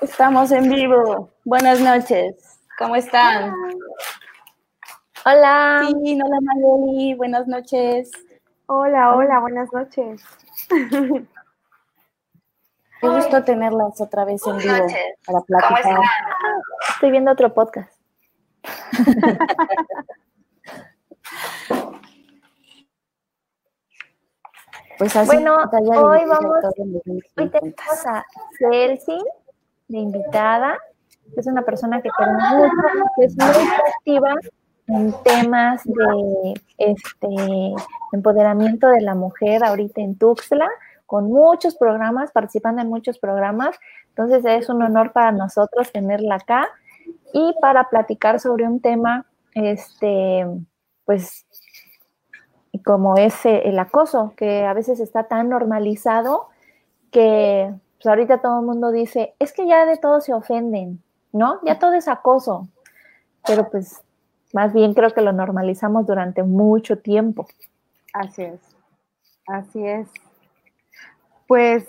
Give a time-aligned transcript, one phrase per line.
[0.00, 1.30] Estamos en vivo.
[1.44, 2.58] Buenas noches.
[2.78, 3.54] ¿Cómo están?
[5.24, 5.82] Hola.
[5.86, 7.14] Sí, hola Mayeli.
[7.14, 8.10] Buenas noches.
[8.66, 10.22] Hola, hola, buenas noches.
[13.00, 14.86] Qué gusto tenerlas otra vez en vivo
[15.26, 15.98] para platicar.
[16.94, 17.92] Estoy viendo otro podcast.
[24.98, 26.64] Pues así, Bueno, hoy vamos-
[27.36, 28.24] Hoy tenemos a
[28.58, 29.18] Celsi
[29.92, 30.78] de invitada.
[31.36, 34.34] Es una persona que queremos mucho, es muy activa
[34.88, 37.74] en temas de este
[38.12, 40.68] empoderamiento de la mujer ahorita en Tuxtla,
[41.06, 43.78] con muchos programas, participando en muchos programas.
[44.08, 46.68] Entonces es un honor para nosotros tenerla acá
[47.32, 50.46] y para platicar sobre un tema, este,
[51.04, 51.46] pues,
[52.84, 56.48] como es el acoso, que a veces está tan normalizado
[57.10, 57.72] que
[58.02, 61.00] pues ahorita todo el mundo dice, es que ya de todo se ofenden,
[61.32, 61.60] ¿no?
[61.64, 62.66] Ya todo es acoso,
[63.46, 64.02] pero pues
[64.52, 67.46] más bien creo que lo normalizamos durante mucho tiempo.
[68.12, 68.60] Así es.
[69.46, 70.08] Así es.
[71.46, 71.86] Pues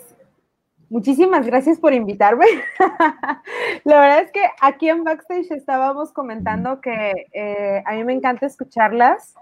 [0.88, 2.46] muchísimas gracias por invitarme.
[3.84, 8.46] La verdad es que aquí en Backstage estábamos comentando que eh, a mí me encanta
[8.46, 9.34] escucharlas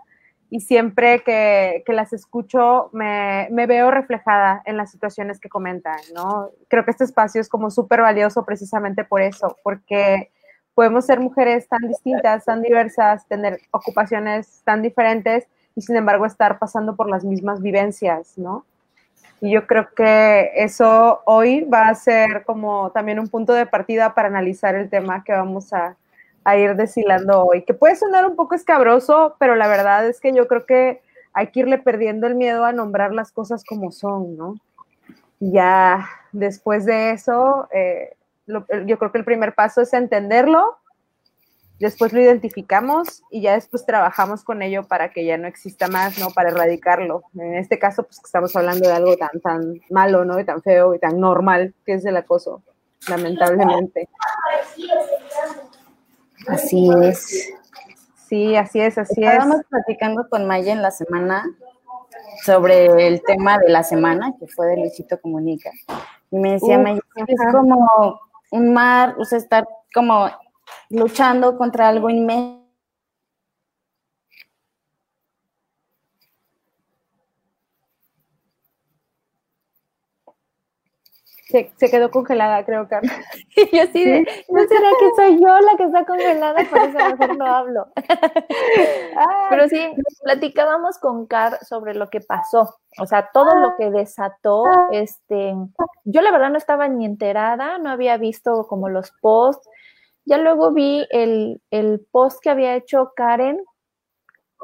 [0.53, 5.97] y siempre que, que las escucho me, me veo reflejada en las situaciones que comentan,
[6.15, 6.51] ¿no?
[6.69, 10.31] Creo que este espacio es como súper valioso precisamente por eso, porque
[10.75, 16.59] podemos ser mujeres tan distintas, tan diversas, tener ocupaciones tan diferentes y sin embargo estar
[16.59, 18.67] pasando por las mismas vivencias, ¿no?
[19.41, 24.15] Y yo creo que eso hoy va a ser como también un punto de partida
[24.15, 25.97] para analizar el tema que vamos a,
[26.45, 30.33] a ir deshilando hoy, que puede sonar un poco escabroso, pero la verdad es que
[30.33, 31.01] yo creo que
[31.33, 34.55] hay que irle perdiendo el miedo a nombrar las cosas como son, ¿no?
[35.41, 38.17] Y ya después de eso, eh,
[38.47, 40.79] yo creo que el primer paso es entenderlo,
[41.83, 46.19] después lo identificamos y ya después trabajamos con ello para que ya no exista más,
[46.19, 46.29] ¿no?
[46.31, 47.25] Para erradicarlo.
[47.35, 50.39] En este caso, pues estamos hablando de algo tan, tan malo, ¿no?
[50.39, 52.63] Y tan feo y tan normal que es el acoso,
[53.09, 54.09] lamentablemente.
[56.49, 57.53] Así es.
[58.29, 59.33] Sí, así es, así es.
[59.33, 61.45] Estábamos platicando con Maya en la semana
[62.45, 65.71] sobre el tema de la semana, que fue de Luisito Comunica.
[66.31, 68.21] Y me decía, Maya, es como
[68.51, 70.31] un mar, o sea, estar como
[70.89, 72.62] luchando contra algo inmenso.
[81.53, 83.11] Se, se quedó congelada, creo, Carmen.
[83.57, 86.65] Y yo así de, ¿no será que soy yo la que está congelada?
[86.71, 87.87] Por eso mejor no hablo.
[89.51, 89.93] Pero sí,
[90.25, 95.55] platicábamos con Car sobre lo que pasó, o sea, todo lo que desató, este,
[96.05, 99.69] yo la verdad no estaba ni enterada, no había visto como los posts,
[100.25, 103.63] ya luego vi el, el post que había hecho Karen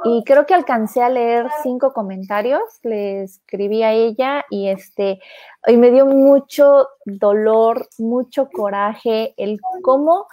[0.04, 5.20] y creo que alcancé a leer cinco comentarios, le escribí a ella y este,
[5.66, 10.26] y me dio mucho dolor, mucho coraje, el cómo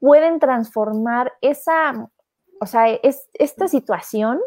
[0.00, 2.08] pueden transformar esa,
[2.60, 4.40] o sea, es, esta situación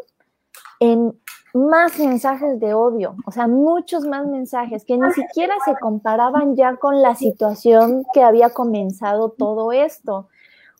[0.80, 1.18] en
[1.54, 6.76] más mensajes de odio, o sea, muchos más mensajes que ni siquiera se comparaban ya
[6.76, 10.28] con la situación que había comenzado todo esto.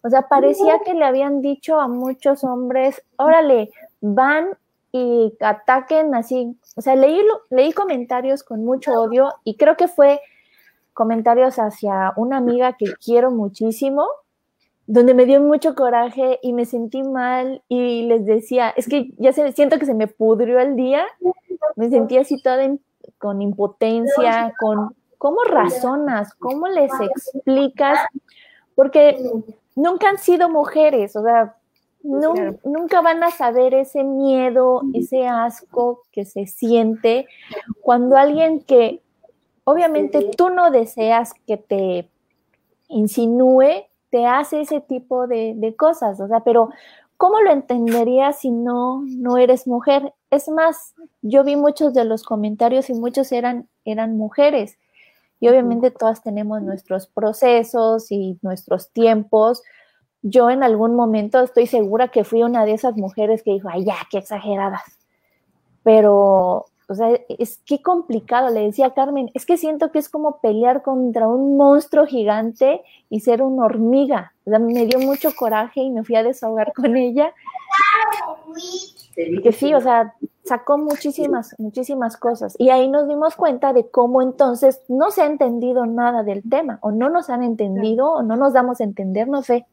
[0.06, 4.50] O sea, parecía que le habían dicho a muchos hombres, órale, van
[4.93, 6.56] y ataquen así.
[6.77, 10.21] O sea, leí, leí comentarios con mucho odio y creo que fue
[10.93, 14.06] comentarios hacia una amiga que quiero muchísimo,
[14.87, 19.33] donde me dio mucho coraje y me sentí mal y les decía, es que ya
[19.33, 21.04] se, siento que se me pudrió el día,
[21.75, 22.80] me sentí así toda in-
[23.19, 27.98] con impotencia, con cómo razonas, cómo les explicas,
[28.77, 29.19] porque
[29.77, 31.55] nunca han sido mujeres, o sea,
[32.03, 32.57] Claro.
[32.65, 37.27] nunca van a saber ese miedo, ese asco que se siente
[37.81, 39.03] cuando alguien que
[39.65, 42.09] obviamente tú no deseas que te
[42.89, 46.71] insinúe, te hace ese tipo de, de cosas, o sea, pero
[47.17, 50.15] ¿cómo lo entenderías si no, no eres mujer?
[50.31, 54.78] Es más, yo vi muchos de los comentarios y muchos eran, eran mujeres.
[55.41, 59.62] Y obviamente todas tenemos nuestros procesos y nuestros tiempos,
[60.22, 63.84] yo en algún momento estoy segura que fui una de esas mujeres que dijo, ay,
[63.84, 64.98] ya, qué exageradas.
[65.83, 70.38] Pero, o sea, es que complicado, le decía Carmen, es que siento que es como
[70.38, 74.33] pelear contra un monstruo gigante y ser una hormiga.
[74.44, 77.34] O sea, me dio mucho coraje y me fui a desahogar con ella.
[79.16, 82.54] Que sí, o sea, sacó muchísimas, muchísimas cosas.
[82.56, 86.78] Y ahí nos dimos cuenta de cómo entonces no se ha entendido nada del tema,
[86.82, 89.66] o no nos han entendido, o no nos damos a entender, no sé.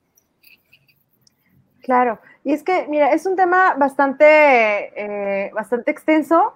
[1.83, 6.53] Claro, y es que, mira, es un tema bastante, eh, bastante extenso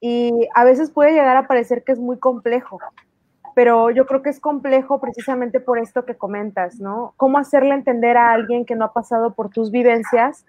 [0.00, 2.78] y a veces puede llegar a parecer que es muy complejo,
[3.54, 7.14] pero yo creo que es complejo precisamente por esto que comentas, ¿no?
[7.16, 10.44] Cómo hacerle entender a alguien que no ha pasado por tus vivencias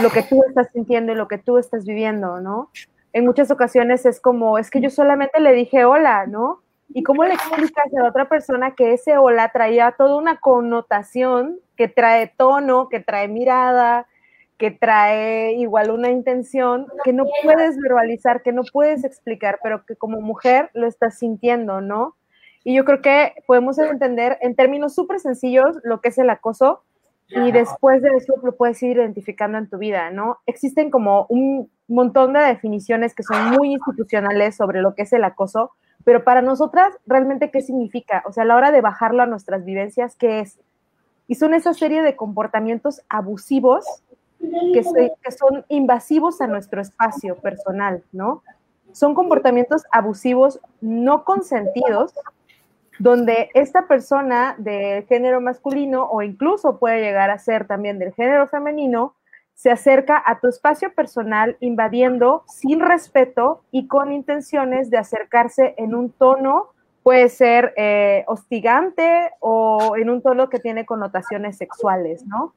[0.00, 2.70] lo que tú estás sintiendo y lo que tú estás viviendo, ¿no?
[3.12, 6.60] En muchas ocasiones es como, es que yo solamente le dije hola, ¿no?
[6.94, 11.58] ¿Y cómo le explicas a la otra persona que ese hola traía toda una connotación
[11.76, 14.06] que trae tono, que trae mirada,
[14.62, 19.96] que trae igual una intención que no puedes verbalizar, que no puedes explicar, pero que
[19.96, 22.14] como mujer lo estás sintiendo, ¿no?
[22.62, 26.84] Y yo creo que podemos entender en términos súper sencillos lo que es el acoso
[27.26, 30.38] y después de eso lo puedes ir identificando en tu vida, ¿no?
[30.46, 35.24] Existen como un montón de definiciones que son muy institucionales sobre lo que es el
[35.24, 35.72] acoso,
[36.04, 38.22] pero para nosotras, realmente, ¿qué significa?
[38.26, 40.60] O sea, a la hora de bajarlo a nuestras vivencias, ¿qué es?
[41.26, 44.04] Y son esa serie de comportamientos abusivos
[44.72, 44.82] que,
[45.32, 48.42] son invasivos a nuestro espacio personal, ¿no?
[48.92, 52.12] Son comportamientos abusivos no consentidos,
[52.98, 58.46] donde esta persona del género masculino o incluso puede llegar a ser también del género
[58.48, 59.14] femenino,
[59.54, 65.94] se acerca a tu espacio personal invadiendo sin respeto y con intenciones de acercarse en
[65.94, 66.70] un tono,
[67.02, 72.54] puede ser eh, hostigante o en un tono que tiene connotaciones sexuales, ¿no?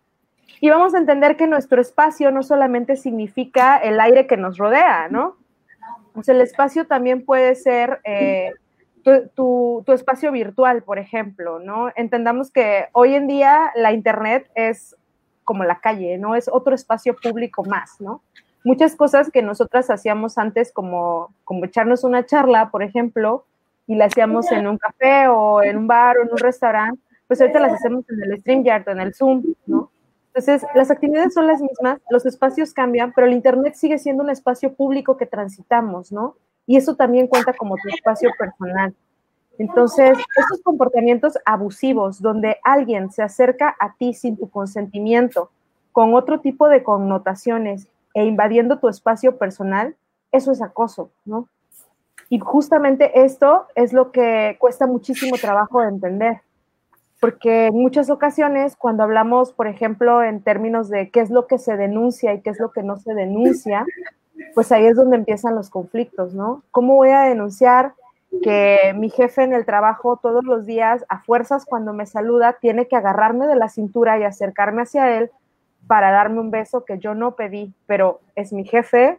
[0.62, 5.08] Y vamos a entender que nuestro espacio no solamente significa el aire que nos rodea,
[5.10, 5.36] ¿no?
[6.22, 8.54] Sea, el espacio también puede ser eh,
[9.36, 11.92] tu, espacio virtual, por ejemplo, ¿no?
[11.96, 14.96] Entendamos que hoy en día la Internet es
[15.44, 16.36] como la calle, ¿no?
[16.36, 18.22] Es otro espacio público más, ¿no?
[18.64, 21.30] Muchas cosas que nosotras hacíamos antes, como,
[21.64, 23.46] echarnos una charla, por ejemplo,
[23.86, 27.40] y la hacíamos en un café o en un bar o en un restaurante, pues
[27.42, 29.92] ahorita las hacemos en el StreamYard en el Zoom, ¿no?
[30.36, 34.30] Entonces, las actividades son las mismas, los espacios cambian, pero el Internet sigue siendo un
[34.30, 36.36] espacio público que transitamos, ¿no?
[36.68, 38.94] Y eso también cuenta como tu espacio personal.
[39.58, 45.52] Entonces, estos comportamientos abusivos donde alguien se acerca a ti sin tu consentimiento,
[45.94, 49.96] con otro tipo de connotaciones e invadiendo tu espacio personal,
[50.34, 51.48] eso es acoso, ¿no?
[52.28, 56.42] Y justamente esto es lo que cuesta muchísimo trabajo de entender,
[57.26, 61.58] porque en muchas ocasiones cuando hablamos, por ejemplo, en términos de qué es lo que
[61.58, 63.84] se denuncia y qué es lo que no se denuncia,
[64.54, 66.62] pues ahí es donde empiezan los conflictos, ¿no?
[66.70, 67.94] ¿Cómo voy a denunciar
[68.44, 72.88] que mi jefe en el trabajo todos los días, a fuerzas cuando me saluda, tiene
[72.88, 75.32] que agarrarme de la cintura y acercarme hacia él
[75.88, 79.18] para darme un beso que yo no pedí, pero es mi jefe,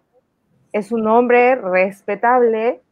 [0.71, 2.83] es un hombre respetable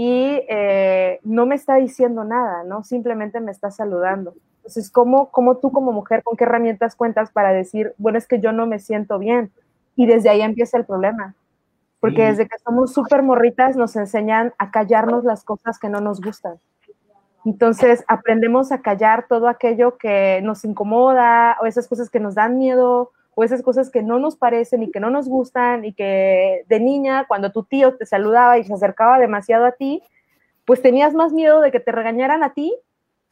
[0.00, 2.84] y eh, no me está diciendo nada, ¿no?
[2.84, 4.32] Simplemente me está saludando.
[4.58, 8.38] Entonces, ¿cómo, ¿cómo tú como mujer, con qué herramientas cuentas para decir, bueno, es que
[8.38, 9.50] yo no me siento bien?
[9.96, 11.34] Y desde ahí empieza el problema
[11.98, 16.20] porque desde que somos súper morritas nos enseñan a callarnos las cosas que no nos
[16.20, 16.60] gustan.
[17.44, 22.56] Entonces aprendemos a callar todo aquello que nos incomoda o esas cosas que nos dan
[22.56, 26.64] miedo o esas cosas que no nos parecen y que no nos gustan y que
[26.66, 30.02] de niña cuando tu tío te saludaba y se acercaba demasiado a ti,
[30.64, 32.76] pues tenías más miedo de que te regañaran a ti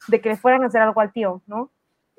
[0.07, 1.73] de que le fueran a hacer algo al tío, ¿no?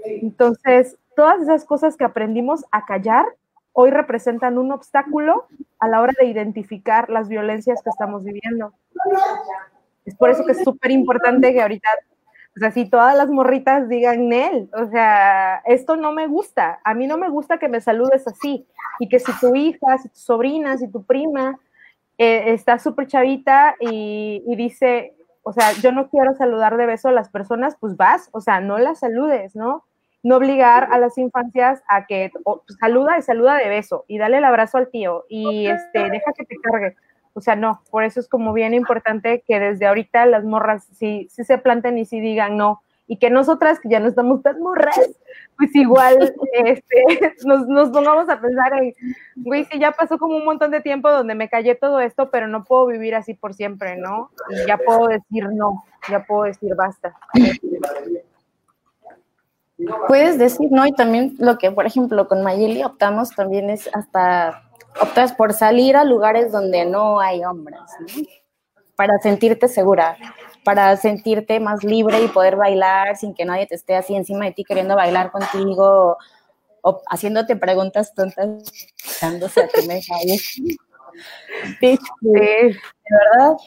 [0.04, 3.26] Entonces, todas esas cosas que aprendimos a callar
[3.72, 5.48] hoy representan un obstáculo
[5.80, 8.74] a la hora de identificar las violencias que estamos viviendo.
[10.04, 11.88] Es por eso que es súper importante que ahorita,
[12.58, 16.94] o sea, si todas las morritas digan él, o sea, esto no me gusta, a
[16.94, 18.68] mí no me gusta que me saludes así,
[19.00, 21.60] y que si tu hija, si tu sobrina, si tu prima
[22.18, 27.10] eh, está súper chavita y, y dice, o sea, yo no quiero saludar de beso
[27.10, 29.86] a las personas, pues vas, o sea, no las saludes, ¿no?
[30.24, 32.32] no obligar a las infancias a que
[32.80, 36.46] saluda y saluda de beso y dale el abrazo al tío y este deja que
[36.46, 36.96] te cargue.
[37.38, 41.28] O sea, no, por eso es como bien importante que desde ahorita las morras sí,
[41.30, 42.82] sí se planten y sí digan no.
[43.06, 45.00] Y que nosotras, que ya no estamos tan morras,
[45.56, 46.18] pues igual
[46.66, 48.92] este, nos, nos pongamos a pensar en,
[49.36, 52.48] güey, sí, ya pasó como un montón de tiempo donde me callé todo esto, pero
[52.48, 54.32] no puedo vivir así por siempre, ¿no?
[54.50, 57.16] Y ya puedo decir no, ya puedo decir basta.
[60.08, 60.88] Puedes decir, ¿no?
[60.88, 64.67] Y también lo que, por ejemplo, con Mayeli optamos también es hasta,
[65.02, 68.24] optas por salir a lugares donde no hay hombres, ¿no?
[68.96, 70.18] Para sentirte segura,
[70.64, 74.52] para sentirte más libre y poder bailar sin que nadie te esté así encima de
[74.52, 76.18] ti queriendo bailar contigo
[76.82, 78.64] o haciéndote preguntas tontas,
[79.22, 80.02] dándose a que me
[81.82, 81.98] De
[83.10, 83.58] verdad,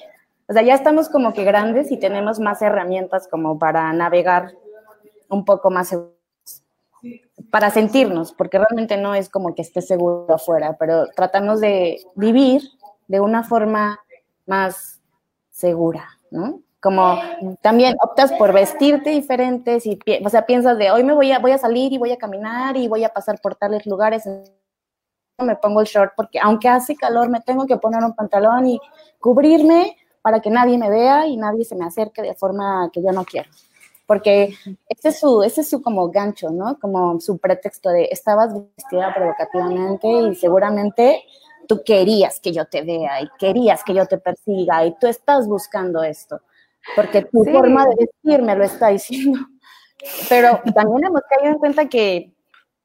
[0.49, 4.53] o sea, ya estamos como que grandes y tenemos más herramientas como para navegar
[5.29, 5.95] un poco más
[7.50, 12.62] para sentirnos, porque realmente no es como que esté seguro afuera, pero tratamos de vivir
[13.09, 13.99] de una forma
[14.47, 15.00] más
[15.50, 16.61] segura, ¿no?
[16.80, 17.19] Como
[17.61, 21.50] también optas por vestirte diferente, si, o sea, piensas de hoy me voy a, voy
[21.50, 24.25] a salir y voy a caminar y voy a pasar por tales lugares,
[25.38, 28.80] me pongo el short porque aunque hace calor me tengo que poner un pantalón y
[29.19, 33.11] cubrirme para que nadie me vea y nadie se me acerque de forma que yo
[33.12, 33.50] no quiero
[34.11, 34.57] porque
[34.88, 36.81] ese es su, ese es su como gancho, ¿no?
[36.81, 41.23] Como su pretexto de estabas vestida provocativamente y seguramente
[41.69, 45.47] tú querías que yo te vea y querías que yo te persiga y tú estás
[45.47, 46.40] buscando esto,
[46.97, 49.38] porque tu forma de vestir me lo está diciendo.
[50.29, 52.35] Pero también hemos caído en cuenta que,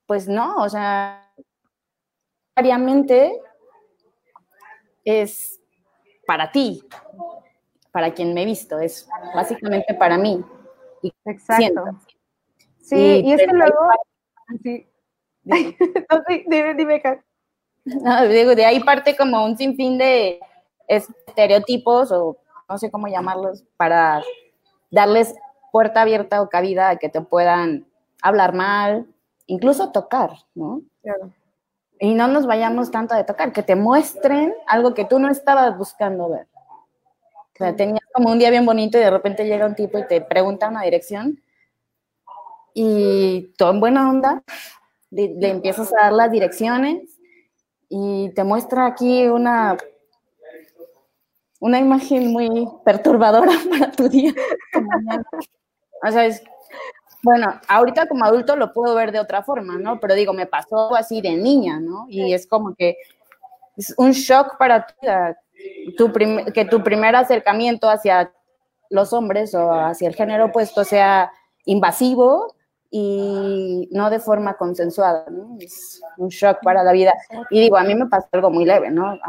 [0.05, 1.27] pues no, o sea,
[2.55, 3.41] diariamente
[5.03, 5.59] es
[6.27, 6.83] para ti,
[7.91, 10.45] para quien me he visto, es básicamente para mí.
[11.25, 11.83] Exacto.
[12.81, 13.79] Sí, y, es que luego...
[15.43, 15.87] Sí.
[16.47, 17.01] dime, dime,
[17.85, 20.39] No, digo, de ahí parte como un sinfín de
[20.87, 24.23] estereotipos o no sé cómo llamarlos para
[24.89, 25.35] darles
[25.71, 27.85] puerta abierta o cabida a que te puedan
[28.21, 29.07] hablar mal,
[29.45, 30.81] incluso tocar, ¿no?
[31.99, 35.77] Y no nos vayamos tanto de tocar, que te muestren algo que tú no estabas
[35.77, 36.47] buscando ver.
[36.55, 40.07] O sea, tenías como un día bien bonito y de repente llega un tipo y
[40.07, 41.43] te pregunta una dirección
[42.73, 44.41] y todo en buena onda,
[45.11, 47.19] le, empiezas a dar las direcciones
[47.89, 49.75] y te muestra aquí una,
[51.59, 54.33] una imagen muy perturbadora para tu día.
[56.01, 56.41] O sea, es,
[57.21, 59.99] bueno, ahorita como adulto lo puedo ver de otra forma, ¿no?
[59.99, 62.05] Pero digo, me pasó así de niña, ¿no?
[62.07, 62.95] Y es como que
[63.75, 64.87] es un shock para
[65.97, 68.31] ti que tu primer acercamiento hacia
[68.89, 71.31] los hombres o hacia el género opuesto sea
[71.65, 72.55] invasivo
[72.91, 75.57] y no de forma consensuada, ¿no?
[75.59, 77.13] Es un shock para la vida.
[77.49, 79.19] Y digo, a mí me pasó algo muy leve, ¿no?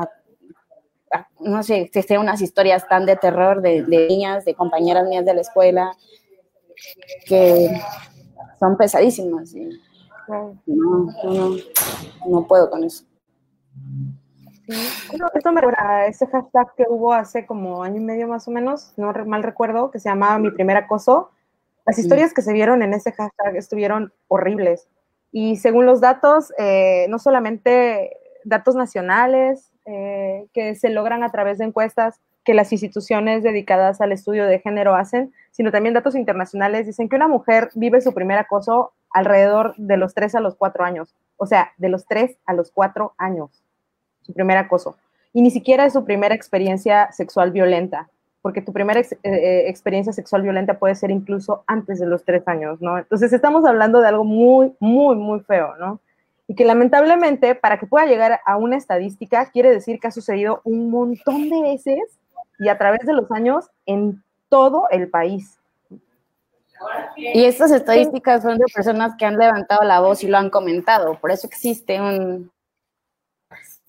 [1.40, 5.40] no sé, existen unas historias tan de terror de, niñas, de compañeras mías de la
[5.40, 5.96] escuela,
[7.26, 7.70] que
[8.58, 9.54] son pesadísimas.
[10.66, 11.56] no, no,
[12.26, 13.04] no puedo con eso.
[14.68, 18.50] Esto me recuerda a ese hashtag que hubo hace como año y medio más o
[18.50, 21.30] menos, no mal recuerdo, que se llamaba Mi Primer Acoso.
[21.84, 24.88] Las historias que se vieron en ese hashtag estuvieron horribles.
[25.30, 31.58] Y según los datos, eh, no solamente datos nacionales eh, que se logran a través
[31.58, 36.86] de encuestas que las instituciones dedicadas al estudio de género hacen, sino también datos internacionales
[36.86, 40.84] dicen que una mujer vive su primer acoso alrededor de los 3 a los 4
[40.84, 41.14] años.
[41.36, 43.62] O sea, de los 3 a los 4 años
[44.26, 44.96] su primer acoso.
[45.32, 48.08] Y ni siquiera es su primera experiencia sexual violenta,
[48.42, 52.46] porque tu primera eh, eh, experiencia sexual violenta puede ser incluso antes de los tres
[52.46, 52.98] años, ¿no?
[52.98, 56.00] Entonces estamos hablando de algo muy, muy, muy feo, ¿no?
[56.48, 60.60] Y que lamentablemente, para que pueda llegar a una estadística, quiere decir que ha sucedido
[60.64, 62.18] un montón de veces
[62.58, 65.58] y a través de los años en todo el país.
[67.16, 71.18] Y estas estadísticas son de personas que han levantado la voz y lo han comentado.
[71.18, 72.50] Por eso existe un,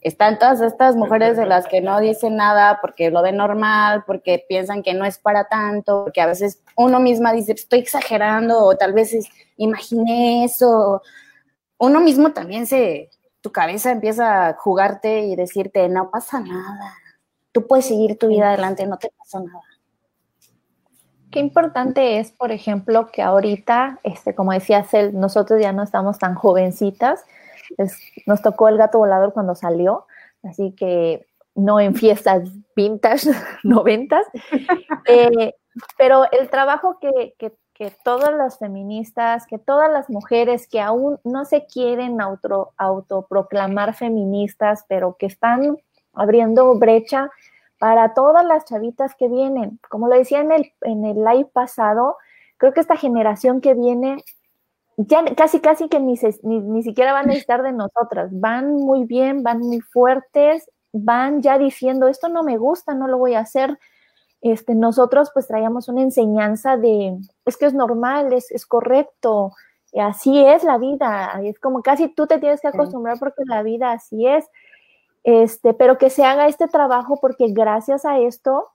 [0.02, 4.46] están todas estas mujeres de las que no dicen nada porque lo ven normal, porque
[4.48, 8.76] piensan que no es para tanto, porque a veces uno misma dice, estoy exagerando, o
[8.78, 9.14] tal vez
[9.58, 11.02] imaginé eso.
[11.80, 13.10] Uno mismo también se,
[13.42, 16.94] tu cabeza empieza a jugarte y decirte, no pasa nada,
[17.52, 19.64] tú puedes seguir tu vida adelante, no te pasa nada.
[21.32, 26.20] Qué importante es, por ejemplo, que ahorita, este, como decía Cel, nosotros ya no estamos
[26.20, 27.26] tan jovencitas,
[28.26, 30.06] nos tocó el gato volador cuando salió,
[30.44, 33.30] así que no en fiestas vintage,
[33.64, 34.26] noventas,
[35.08, 35.54] eh,
[35.98, 37.52] pero el trabajo que, que,
[38.04, 44.84] todas las feministas, que todas las mujeres que aún no se quieren auto, autoproclamar feministas,
[44.90, 45.78] pero que están
[46.14, 47.30] abriendo brecha
[47.78, 49.80] para todas las chavitas que vienen.
[49.90, 52.18] Como lo decía en el, en el live pasado,
[52.58, 54.24] creo que esta generación que viene
[54.98, 58.30] ya casi, casi que ni, ni, siquiera van a necesitar de nosotras.
[58.32, 63.20] Van muy bien, van muy fuertes, van ya diciendo, esto no me gusta, no lo
[63.20, 63.78] voy a hacer.
[64.42, 69.52] Este, nosotros pues traíamos una enseñanza de, es que es normal, es, es correcto,
[69.92, 73.64] Y así es la vida, es como casi tú te tienes que acostumbrar porque la
[73.64, 74.46] vida así es.
[75.24, 78.70] Este, pero que se haga este trabajo porque gracias a esto,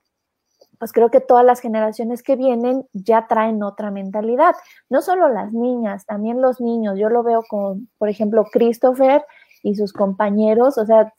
[0.83, 4.53] pues creo que todas las generaciones que vienen ya traen otra mentalidad.
[4.89, 6.99] No solo las niñas, también los niños.
[6.99, 9.23] Yo lo veo con, por ejemplo, Christopher
[9.61, 10.77] y sus compañeros.
[10.77, 11.13] O sea,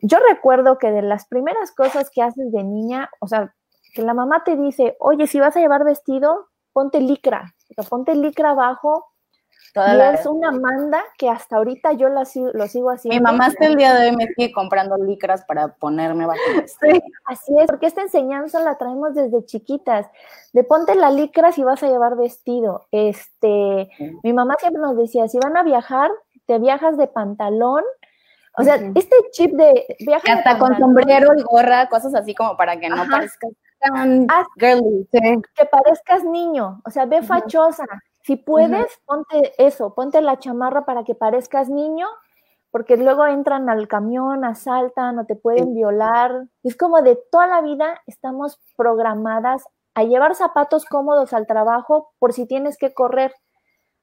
[0.00, 3.54] yo recuerdo que de las primeras cosas que haces de niña, o sea,
[3.94, 8.14] que la mamá te dice, oye, si vas a llevar vestido, ponte licra, o ponte
[8.14, 9.06] licra abajo
[9.76, 13.16] y es una manda que hasta ahorita yo lo sigo haciendo.
[13.16, 16.40] Mi mamá hasta el día de hoy me sigue comprando licras para ponerme bajo.
[16.80, 20.06] Sí, así es, porque esta enseñanza la traemos desde chiquitas.
[20.52, 22.86] De ponte la licra si vas a llevar vestido.
[22.90, 23.90] Este,
[24.22, 26.10] mi mamá siempre nos decía, si van a viajar,
[26.46, 27.84] te viajas de pantalón.
[28.58, 32.80] O sea, este chip de viajar hasta con sombrero y gorra, cosas así como para
[32.80, 34.26] que no parezcas tan
[34.58, 35.06] girly.
[35.12, 37.84] Que parezcas niño, o sea, ve fachosa
[38.26, 42.08] si puedes, ponte eso, ponte la chamarra para que parezcas niño,
[42.72, 46.48] porque luego entran al camión, asaltan o te pueden violar.
[46.64, 49.64] Es como de toda la vida estamos programadas
[49.94, 53.32] a llevar zapatos cómodos al trabajo por si tienes que correr.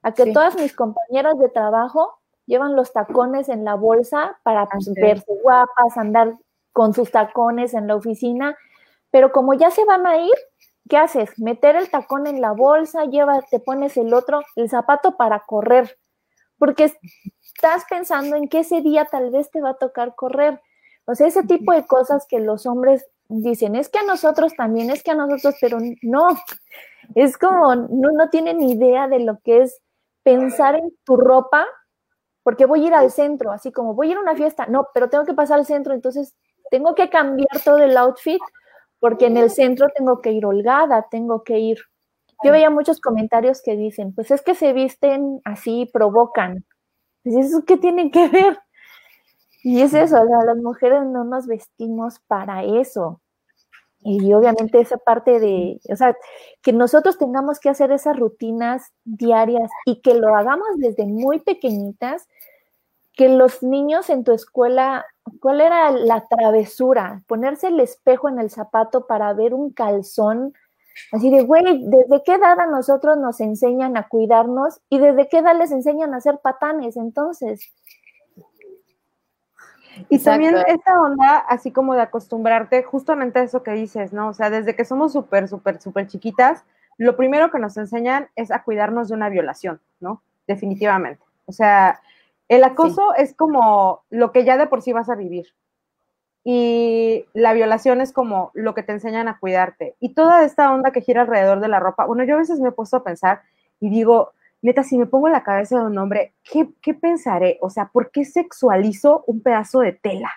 [0.03, 4.89] A que todas mis compañeras de trabajo llevan los tacones en la bolsa para pues,
[4.93, 6.33] verse guapas, andar
[6.71, 8.55] con sus tacones en la oficina,
[9.11, 10.33] pero como ya se van a ir,
[10.89, 11.37] ¿qué haces?
[11.39, 15.97] Meter el tacón en la bolsa, lleva, te pones el otro, el zapato para correr,
[16.57, 16.91] porque
[17.41, 20.61] estás pensando en que ese día tal vez te va a tocar correr.
[21.05, 24.89] O sea, ese tipo de cosas que los hombres dicen, es que a nosotros también,
[24.89, 26.29] es que a nosotros, pero no,
[27.15, 29.81] es como, no, no tienen idea de lo que es
[30.23, 31.65] pensar en tu ropa,
[32.43, 34.87] porque voy a ir al centro, así como voy a ir a una fiesta, no,
[34.93, 36.35] pero tengo que pasar al centro, entonces
[36.69, 38.41] tengo que cambiar todo el outfit
[39.03, 41.77] porque en el centro tengo que ir holgada, tengo que ir.
[42.41, 46.63] Yo veía muchos comentarios que dicen, pues es que se visten así, provocan.
[47.21, 48.57] Pues eso qué tienen que ver.
[49.61, 53.19] Y es eso, las mujeres no nos vestimos para eso.
[53.99, 56.15] Y obviamente esa parte de, o sea,
[56.61, 62.29] que nosotros tengamos que hacer esas rutinas diarias y que lo hagamos desde muy pequeñitas,
[63.11, 65.05] que los niños en tu escuela,
[65.39, 67.23] ¿cuál era la travesura?
[67.27, 70.53] Ponerse el espejo en el zapato para ver un calzón.
[71.11, 75.39] Así de, güey, ¿desde qué edad a nosotros nos enseñan a cuidarnos y desde qué
[75.39, 77.73] edad les enseñan a hacer patanes entonces?
[80.09, 84.29] Y también esta onda, así como de acostumbrarte justamente a eso que dices, ¿no?
[84.29, 86.63] O sea, desde que somos súper, súper, súper chiquitas,
[86.97, 90.21] lo primero que nos enseñan es a cuidarnos de una violación, ¿no?
[90.47, 91.23] Definitivamente.
[91.45, 92.01] O sea,
[92.55, 95.47] el acoso es como lo que ya de por sí vas a vivir.
[96.43, 99.95] Y la violación es como lo que te enseñan a cuidarte.
[99.99, 102.69] Y toda esta onda que gira alrededor de la ropa, bueno, yo a veces me
[102.69, 103.41] he puesto a pensar
[103.79, 107.57] y digo, neta, si me pongo en la cabeza de un hombre, ¿qué, pensaré?
[107.61, 110.31] O sea, ¿por qué sexualizo un pedazo de tela?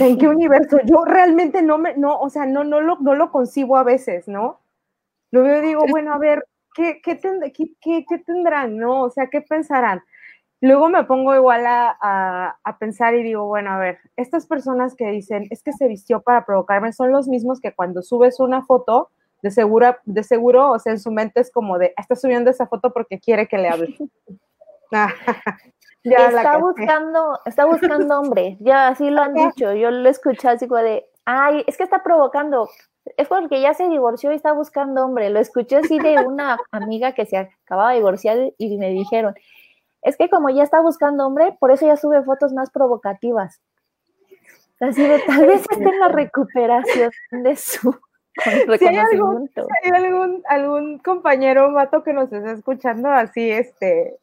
[0.00, 0.78] ¿En qué universo?
[0.84, 4.26] Yo realmente no me, no, o sea, no, no, lo, no lo concibo a veces,
[4.26, 4.60] ¿no?
[5.30, 7.18] Lo veo y digo, bueno, a ver, ¿qué, qué,
[7.80, 9.02] qué tendrán, no?
[9.02, 10.02] O sea, ¿qué pensarán?
[10.62, 15.48] Luego me pongo igual a, pensar y digo, bueno, a ver, estas personas que dicen,
[15.50, 19.10] es que se vistió para provocarme, son los mismos que cuando subes una foto,
[19.42, 22.68] de seguro, de seguro, o sea, en su mente es como de, está subiendo esa
[22.68, 23.96] foto porque quiere que le hable.
[26.04, 30.80] está buscando, está buscando hombre, ya así lo han dicho, yo lo escuché así como
[30.80, 32.68] de, ay, es que está provocando,
[33.16, 37.14] es porque ya se divorció y está buscando hombre, lo escuché así de una amiga
[37.14, 39.34] que se acababa de divorciar y me dijeron,
[40.02, 43.60] es que como ya está buscando hombre, por eso ya sube fotos más provocativas.
[44.80, 47.96] Así de tal vez esté en la recuperación de su
[48.78, 49.50] si hay, algún,
[49.84, 54.18] algún, algún compañero vato que nos esté escuchando así, este,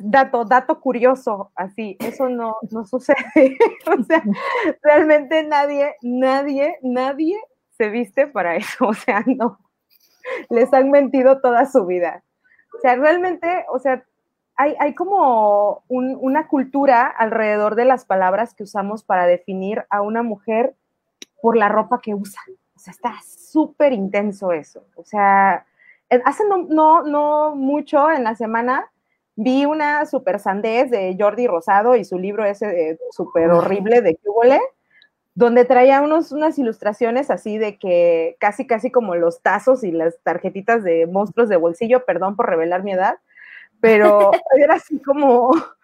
[0.00, 3.16] dato, dato curioso, así, eso no, no sucede.
[3.86, 4.22] o sea,
[4.82, 7.38] realmente nadie, nadie, nadie
[7.76, 8.88] se viste para eso.
[8.88, 9.58] O sea, no.
[10.50, 12.22] Les han mentido toda su vida.
[12.76, 14.04] O sea, realmente, o sea,
[14.58, 20.74] hay, como una cultura alrededor de las palabras que usamos para definir a una mujer
[21.40, 22.40] por la ropa que usa.
[22.74, 24.84] O sea, está súper intenso eso.
[24.96, 25.64] O sea,
[26.24, 28.90] hace no, no, mucho en la semana
[29.36, 34.60] vi una super sandez de Jordi Rosado y su libro ese súper horrible de Cúbole,
[35.36, 40.18] donde traía unos, unas ilustraciones así de que casi, casi como los tazos y las
[40.24, 43.18] tarjetitas de monstruos de bolsillo, perdón por revelar mi edad,
[43.80, 45.50] pero era así como...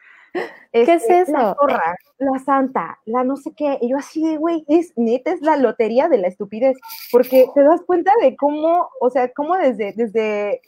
[0.73, 1.33] ¿Qué es este, eso?
[1.33, 3.79] La zorra, la santa, la no sé qué.
[3.81, 6.77] Y yo así de, güey, es neta, es la lotería de la estupidez,
[7.13, 10.61] porque te das cuenta de cómo, o sea, cómo desde, desde,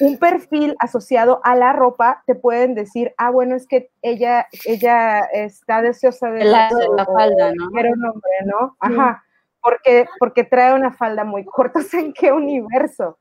[0.00, 5.20] un perfil asociado a la ropa, te pueden decir, ah, bueno, es que ella, ella
[5.32, 6.70] está deseosa de, la,
[7.04, 7.68] falda, ¿no?
[7.74, 8.76] Pero un hombre, ¿no?
[8.80, 9.22] Ajá,
[9.60, 13.18] porque, porque trae una falda muy corta, ¿en qué universo?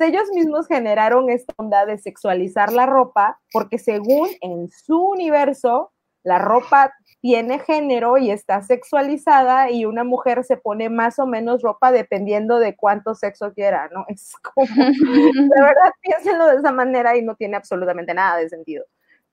[0.00, 5.92] Ellos mismos generaron esta onda de sexualizar la ropa, porque según en su universo,
[6.26, 11.62] la ropa tiene género y está sexualizada y una mujer se pone más o menos
[11.62, 14.04] ropa dependiendo de cuánto sexo quiera, ¿no?
[14.08, 14.66] Es como,
[15.56, 18.84] la verdad, piénsenlo de esa manera y no tiene absolutamente nada de sentido.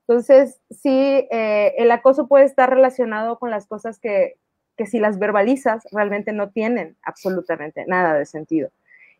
[0.06, 4.36] Entonces, sí, eh, el acoso puede estar relacionado con las cosas que,
[4.76, 8.70] que si las verbalizas realmente no tienen absolutamente nada de sentido.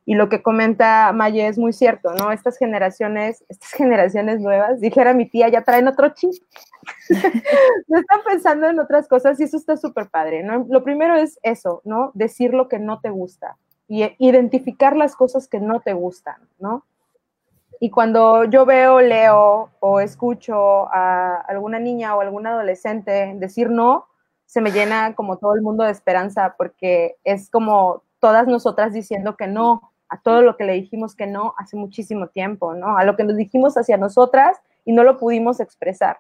[0.07, 2.31] Y lo que comenta Maye es muy cierto, ¿no?
[2.31, 6.33] Estas generaciones, estas generaciones nuevas, dijera mi tía, ya traen otro chip.
[7.89, 10.67] no están pensando en otras cosas y eso está súper padre, ¿no?
[10.69, 12.11] Lo primero es eso, ¿no?
[12.15, 13.57] Decir lo que no te gusta
[13.89, 16.85] y identificar las cosas que no te gustan, ¿no?
[17.81, 24.07] Y cuando yo veo, leo o escucho a alguna niña o algún adolescente decir no,
[24.47, 29.37] se me llena como todo el mundo de esperanza porque es como todas nosotras diciendo
[29.37, 32.97] que no, a todo lo que le dijimos que no hace muchísimo tiempo, ¿no?
[32.97, 36.19] A lo que nos dijimos hacia nosotras y no lo pudimos expresar.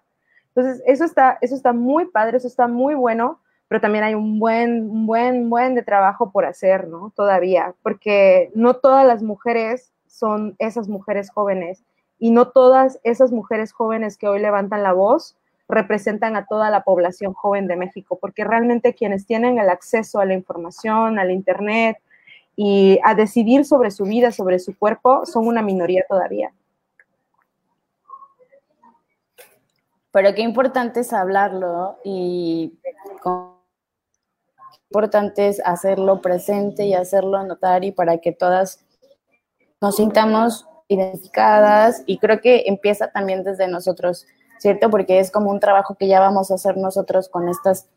[0.48, 4.40] Entonces, eso está, eso está muy padre, eso está muy bueno, pero también hay un
[4.40, 7.12] buen, un buen, buen de trabajo por hacer, ¿no?
[7.14, 11.84] Todavía, porque no todas las mujeres son esas mujeres jóvenes
[12.18, 15.36] y no todas esas mujeres jóvenes que hoy levantan la voz
[15.68, 20.26] representan a toda la población joven de México, porque realmente quienes tienen el acceso a
[20.26, 21.98] la información, al Internet,
[22.56, 26.52] y a decidir sobre su vida, sobre su cuerpo, son una minoría todavía.
[30.12, 32.78] Pero qué importante es hablarlo y
[34.94, 38.86] importante es hacerlo presente y hacerlo notar y para que todas
[39.80, 44.24] nos sintamos identificadas y creo que empieza también desde nosotros,
[44.58, 44.90] ¿cierto?
[44.90, 47.88] Porque es como un trabajo que ya vamos a hacer nosotros con estas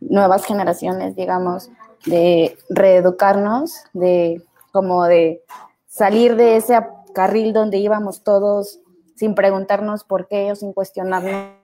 [0.00, 1.70] nuevas generaciones, digamos,
[2.06, 5.42] de reeducarnos, de como de
[5.86, 6.78] salir de ese
[7.14, 8.80] carril donde íbamos todos
[9.16, 11.54] sin preguntarnos por qué o sin cuestionarnos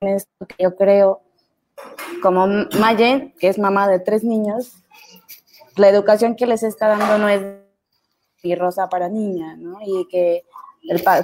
[0.00, 1.20] esto que yo creo.
[2.22, 2.46] Como
[2.78, 4.72] Maye, que es mamá de tres niños,
[5.76, 7.42] la educación que les está dando no es
[8.44, 9.78] y rosa para niña, ¿no?
[9.84, 10.44] Y que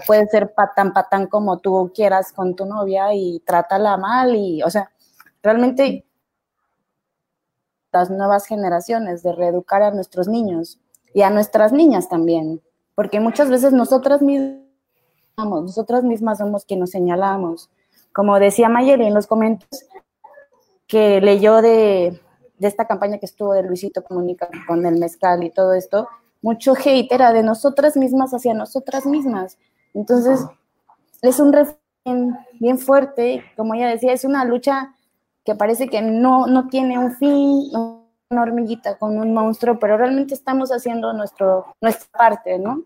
[0.06, 4.70] puede ser patán patán como tú quieras con tu novia y trátala mal y, o
[4.70, 4.90] sea,
[5.42, 6.06] realmente
[7.92, 10.78] las nuevas generaciones, de reeducar a nuestros niños
[11.14, 12.60] y a nuestras niñas también,
[12.94, 14.60] porque muchas veces nosotras mismas,
[15.36, 17.70] nosotras mismas somos quienes nos señalamos.
[18.12, 19.86] Como decía Mayeli en los comentarios,
[20.86, 22.20] que leyó de,
[22.58, 26.08] de esta campaña que estuvo de Luisito Comunica con el mezcal y todo esto,
[26.42, 29.58] mucho hate era de nosotras mismas hacia nosotras mismas.
[29.94, 30.46] Entonces,
[31.22, 34.94] es un refrán bien fuerte, como ella decía, es una lucha
[35.44, 37.70] que parece que no, no tiene un fin,
[38.30, 42.84] una hormiguita con un monstruo, pero realmente estamos haciendo nuestro, nuestra parte, ¿no?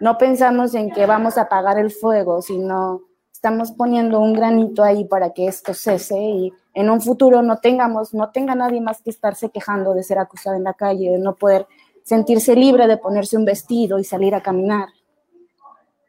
[0.00, 5.04] No pensamos en que vamos a apagar el fuego, sino estamos poniendo un granito ahí
[5.04, 9.10] para que esto cese y en un futuro no tengamos, no tenga nadie más que
[9.10, 11.66] estarse quejando de ser acusado en la calle, de no poder
[12.04, 14.88] sentirse libre de ponerse un vestido y salir a caminar.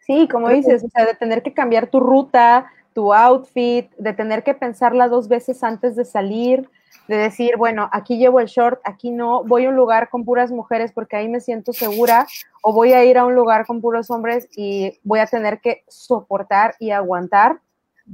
[0.06, 4.42] Sí, como dices, o sea, de tener que cambiar tu ruta, tu outfit, de tener
[4.44, 6.70] que pensarla dos veces antes de salir,
[7.10, 10.50] de decir, bueno, aquí llevo el short, aquí no, voy a un lugar con puras
[10.50, 12.26] mujeres porque ahí me siento segura,
[12.64, 15.84] o voy a ir a un lugar con puros hombres y voy a tener que
[15.90, 17.60] soportar y aguantar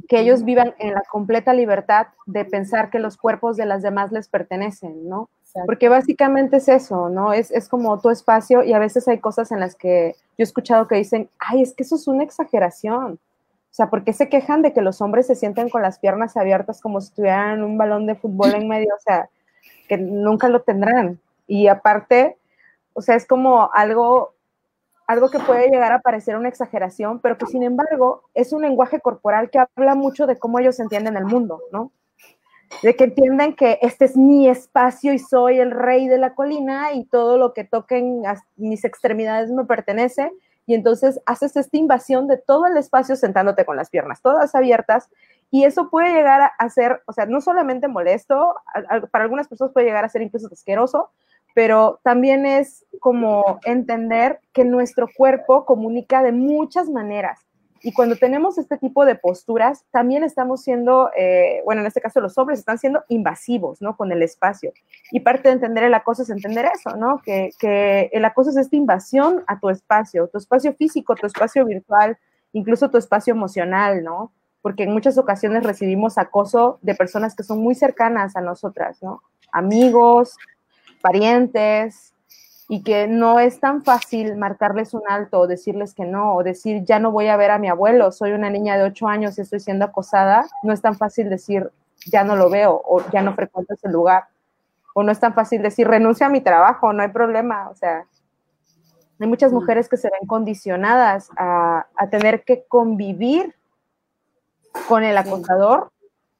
[0.09, 4.11] que ellos vivan en la completa libertad de pensar que los cuerpos de las demás
[4.11, 5.29] les pertenecen, ¿no?
[5.65, 7.33] Porque básicamente es eso, ¿no?
[7.33, 10.43] Es, es como tu espacio y a veces hay cosas en las que yo he
[10.43, 13.19] escuchado que dicen, ay, es que eso es una exageración.
[13.71, 16.35] O sea, ¿por qué se quejan de que los hombres se sienten con las piernas
[16.35, 18.93] abiertas como si tuvieran un balón de fútbol en medio?
[18.93, 19.29] O sea,
[19.87, 21.21] que nunca lo tendrán.
[21.47, 22.37] Y aparte,
[22.91, 24.33] o sea, es como algo,
[25.07, 28.99] algo que puede llegar a parecer una exageración, pero que sin embargo es un lenguaje
[28.99, 31.93] corporal que habla mucho de cómo ellos entienden el mundo, ¿no?
[32.83, 36.91] De que entienden que este es mi espacio y soy el rey de la colina
[36.91, 38.23] y todo lo que toquen
[38.57, 40.29] mis extremidades me pertenece
[40.65, 45.09] y entonces haces esta invasión de todo el espacio sentándote con las piernas todas abiertas
[45.49, 48.55] y eso puede llegar a ser, o sea, no solamente molesto,
[49.11, 51.11] para algunas personas puede llegar a ser incluso asqueroso,
[51.53, 57.41] pero también es como entender que nuestro cuerpo comunica de muchas maneras
[57.83, 62.21] Y cuando tenemos este tipo de posturas, también estamos siendo, eh, bueno, en este caso
[62.21, 63.97] los hombres están siendo invasivos, ¿no?
[63.97, 64.71] Con el espacio.
[65.11, 67.21] Y parte de entender el acoso es entender eso, ¿no?
[67.23, 71.65] Que, que el acoso es esta invasión a tu espacio, tu espacio físico, tu espacio
[71.65, 72.17] virtual,
[72.53, 74.31] incluso tu espacio emocional, ¿no?
[74.61, 79.23] Porque en muchas ocasiones recibimos acoso de personas que son muy cercanas a nosotras, ¿no?
[79.51, 80.37] Amigos,
[81.01, 82.13] parientes,
[82.73, 86.85] y que no es tan fácil marcarles un alto o decirles que no, o decir,
[86.85, 89.41] ya no voy a ver a mi abuelo, soy una niña de ocho años y
[89.41, 91.69] estoy siendo acosada, no es tan fácil decir,
[92.05, 94.23] ya no lo veo o ya no frecuento ese lugar,
[94.93, 98.05] o no es tan fácil decir, renuncio a mi trabajo, no hay problema, o sea,
[99.19, 103.53] hay muchas mujeres que se ven condicionadas a, a tener que convivir
[104.87, 105.91] con el acosador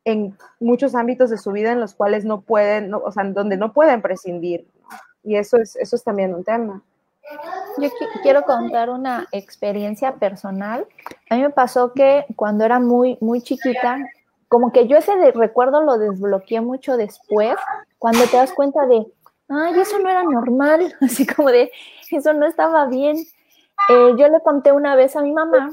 [0.06, 3.74] en muchos ámbitos de su vida en los cuales no pueden, o sea, donde no
[3.74, 4.66] pueden prescindir.
[5.24, 6.82] Y eso es, eso es también un tema.
[7.78, 7.90] Yo
[8.24, 10.86] quiero contar una experiencia personal.
[11.30, 14.00] A mí me pasó que cuando era muy, muy chiquita,
[14.48, 17.56] como que yo ese recuerdo lo desbloqueé mucho después,
[17.98, 19.06] cuando te das cuenta de,
[19.48, 21.72] ay, eso no era normal, así como de,
[22.12, 23.18] eso no estaba bien.
[23.90, 25.72] Eh, yo le conté una vez a mi mamá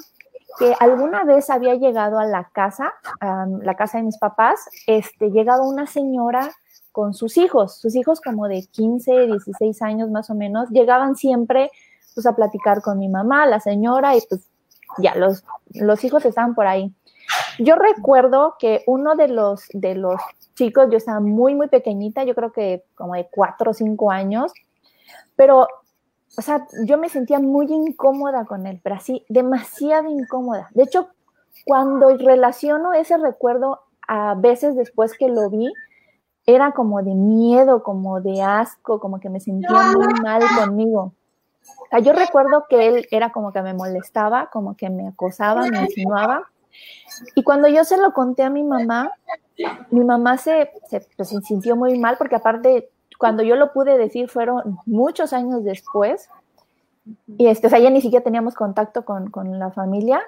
[0.58, 5.30] que alguna vez había llegado a la casa, a la casa de mis papás, este,
[5.30, 6.50] llegado una señora
[6.98, 11.70] con sus hijos, sus hijos como de 15, 16 años más o menos, llegaban siempre
[12.12, 14.40] pues a platicar con mi mamá, la señora, y pues
[14.96, 16.92] ya los, los hijos estaban por ahí.
[17.60, 20.20] Yo recuerdo que uno de los, de los
[20.56, 24.52] chicos, yo estaba muy, muy pequeñita, yo creo que como de 4 o 5 años,
[25.36, 25.68] pero,
[26.36, 30.68] o sea, yo me sentía muy incómoda con él, pero así, demasiado incómoda.
[30.74, 31.10] De hecho,
[31.64, 35.72] cuando relaciono ese recuerdo a veces después que lo vi,
[36.48, 41.12] era como de miedo, como de asco, como que me sentía muy mal conmigo.
[41.82, 45.66] O sea, yo recuerdo que él era como que me molestaba, como que me acosaba,
[45.66, 46.48] me insinuaba.
[47.34, 49.12] Y cuando yo se lo conté a mi mamá,
[49.90, 53.98] mi mamá se, se, pues, se sintió muy mal porque aparte, cuando yo lo pude
[53.98, 56.30] decir fueron muchos años después.
[57.26, 60.22] Y este, o sea, ya ni siquiera teníamos contacto con, con la familia,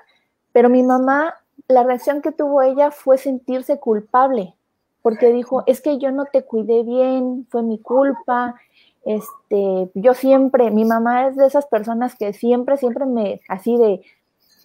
[0.52, 1.32] pero mi mamá,
[1.66, 4.54] la reacción que tuvo ella fue sentirse culpable
[5.02, 8.54] porque dijo, es que yo no te cuidé bien, fue mi culpa,
[9.04, 14.02] este, yo siempre, mi mamá es de esas personas que siempre, siempre me, así de,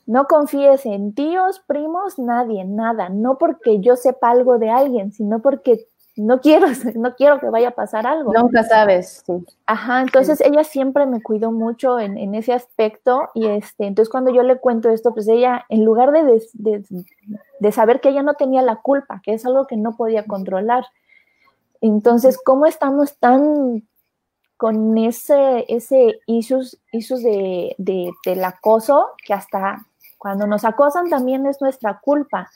[0.06, 5.42] no confíes en tíos, primos, nadie, nada, no porque yo sepa algo de alguien, sino
[5.42, 8.34] porque no quiero, no quiero que vaya a pasar algo.
[8.34, 9.24] Nunca sabes.
[9.66, 14.44] Ajá, entonces ella siempre me cuidó mucho en, ese aspecto y este, entonces cuando yo
[14.44, 16.42] le cuento esto, pues ella, en lugar de,
[17.60, 20.86] de, saber que ella no tenía la culpa, que es algo que no podía controlar,
[21.82, 23.88] entonces, ¿cómo estamos tan
[24.58, 29.86] con ese, ese issues, issues de, del acoso que hasta
[30.18, 32.50] cuando nos acosan también es nuestra culpa?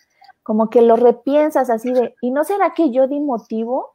[0.49, 3.93] Como que lo repiensas así de, ¿y no será que yo di motivo?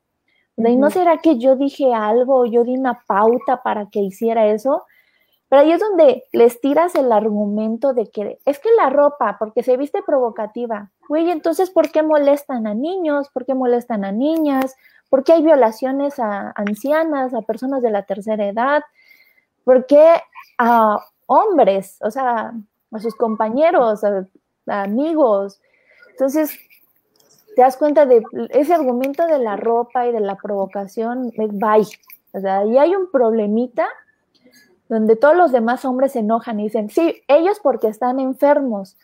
[0.57, 4.85] ¿Y no será que yo dije algo, yo di una pauta para que hiciera eso?
[5.49, 9.64] Pero ahí es donde les tiras el argumento de que es que la ropa, porque
[9.64, 13.31] se viste provocativa, güey, entonces, ¿por qué molestan a niños?
[13.31, 14.77] ¿Por qué molestan a niñas?
[15.11, 18.85] ¿Por qué hay violaciones a ancianas, a personas de la tercera edad?
[19.64, 20.07] ¿Por qué
[20.59, 22.53] a hombres, o sea,
[22.93, 24.25] a sus compañeros, a
[24.69, 25.61] amigos?
[26.14, 26.57] Entonces,
[27.57, 31.87] te das cuenta de ese argumento de la ropa y de la provocación, bye.
[32.33, 33.87] O sea, ahí hay un problemita
[34.88, 38.96] donde todos los demás hombres se enojan y dicen, sí, ellos porque están enfermos.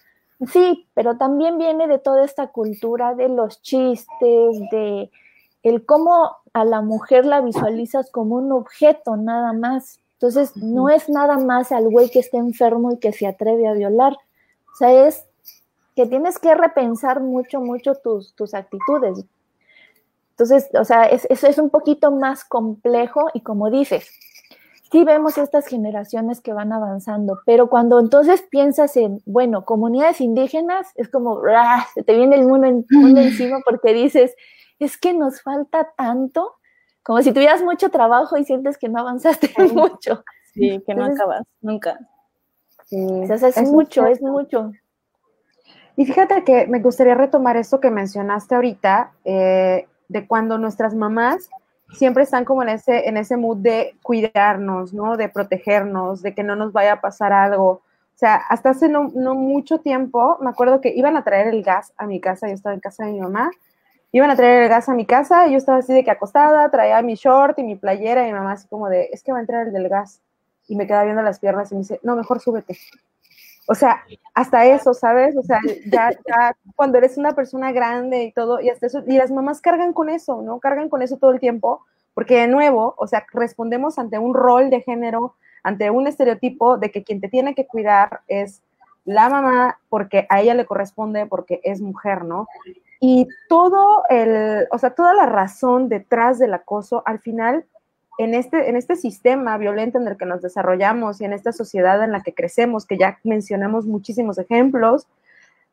[0.52, 5.10] Sí, pero también viene de toda esta cultura de los chistes, de
[5.62, 10.00] el cómo a la mujer la visualizas como un objeto nada más.
[10.14, 13.74] Entonces, no es nada más al güey que está enfermo y que se atreve a
[13.74, 14.14] violar.
[14.14, 15.24] O sea, es
[16.00, 19.22] que tienes que repensar mucho, mucho tus, tus actitudes.
[20.30, 24.08] Entonces, o sea, eso es, es, un poquito más complejo y como dices,
[24.90, 30.86] sí vemos estas generaciones que van avanzando, pero cuando entonces piensas en, bueno, comunidades indígenas,
[30.94, 31.42] es como,
[31.92, 34.34] se te viene el mundo, mundo encima porque dices,
[34.78, 36.54] es que nos falta tanto,
[37.02, 40.24] como si tuvieras mucho trabajo y sientes que no avanzaste mucho.
[40.54, 41.98] Sí, que no acabas, nunca.
[42.90, 44.72] es mucho, es mucho.
[46.00, 51.50] Y fíjate que me gustaría retomar esto que mencionaste ahorita, eh, de cuando nuestras mamás
[51.92, 55.18] siempre están como en ese, en ese mood de cuidarnos, ¿no?
[55.18, 57.68] De protegernos, de que no nos vaya a pasar algo.
[57.68, 57.82] O
[58.14, 61.92] sea, hasta hace no, no mucho tiempo, me acuerdo que iban a traer el gas
[61.98, 63.50] a mi casa, yo estaba en casa de mi mamá,
[64.10, 66.70] iban a traer el gas a mi casa, y yo estaba así de que acostada,
[66.70, 69.38] traía mi short y mi playera, y mi mamá así como de, es que va
[69.38, 70.22] a entrar el del gas.
[70.66, 72.78] Y me queda viendo las piernas y me dice, no, mejor súbete.
[73.66, 74.02] O sea,
[74.34, 75.36] hasta eso, ¿sabes?
[75.36, 76.10] O sea, ya,
[76.76, 80.08] cuando eres una persona grande y todo, y hasta eso, y las mamás cargan con
[80.08, 80.58] eso, ¿no?
[80.60, 84.70] Cargan con eso todo el tiempo, porque de nuevo, o sea, respondemos ante un rol
[84.70, 88.62] de género, ante un estereotipo de que quien te tiene que cuidar es
[89.04, 92.46] la mamá porque a ella le corresponde porque es mujer, ¿no?
[93.00, 97.64] Y todo el, o sea, toda la razón detrás del acoso, al final
[98.22, 102.04] en este, en este sistema violento en el que nos desarrollamos y en esta sociedad
[102.04, 105.06] en la que crecemos, que ya mencionamos muchísimos ejemplos,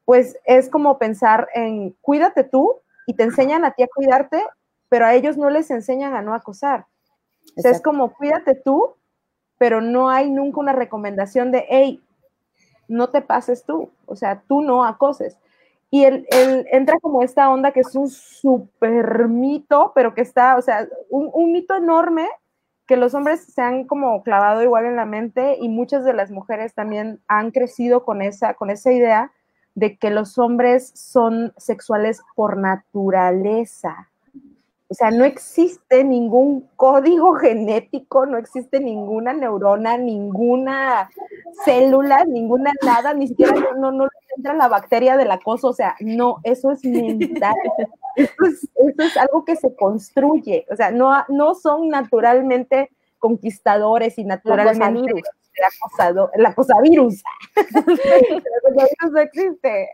[0.05, 4.45] pues es como pensar en cuídate tú y te enseñan a ti a cuidarte,
[4.87, 6.85] pero a ellos no les enseñan a no acosar.
[7.57, 8.95] O sea, es como cuídate tú,
[9.57, 12.01] pero no hay nunca una recomendación de, hey,
[12.87, 15.37] no te pases tú, o sea, tú no acoses.
[15.89, 16.27] Y él,
[16.71, 21.29] entra como esta onda que es un súper mito, pero que está, o sea, un,
[21.33, 22.27] un, mito enorme
[22.85, 26.31] que los hombres se han como clavado igual en la mente y muchas de las
[26.31, 29.31] mujeres también han crecido con esa, con esa idea
[29.75, 34.09] de que los hombres son sexuales por naturaleza.
[34.89, 41.09] O sea, no existe ningún código genético, no existe ninguna neurona, ninguna
[41.65, 45.67] célula, ninguna nada, ni siquiera no, no, entra la bacteria del acoso.
[45.69, 47.55] O sea, no, eso es mental.
[48.15, 50.65] Eso es, algo que se construye.
[50.71, 55.21] O sea, no, no son naturalmente conquistadores y naturalmente
[55.65, 57.23] acosado, el acosavirus.
[57.55, 59.89] el acosavirus no existe.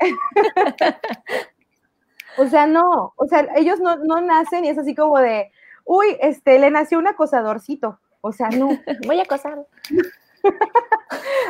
[2.38, 5.52] O sea, no, o sea, ellos no, no nacen y es así como de,
[5.86, 8.00] uy, este, le nació un acosadorcito.
[8.22, 8.70] O sea, no.
[9.08, 9.60] Voy a acosar.
[9.60, 9.66] o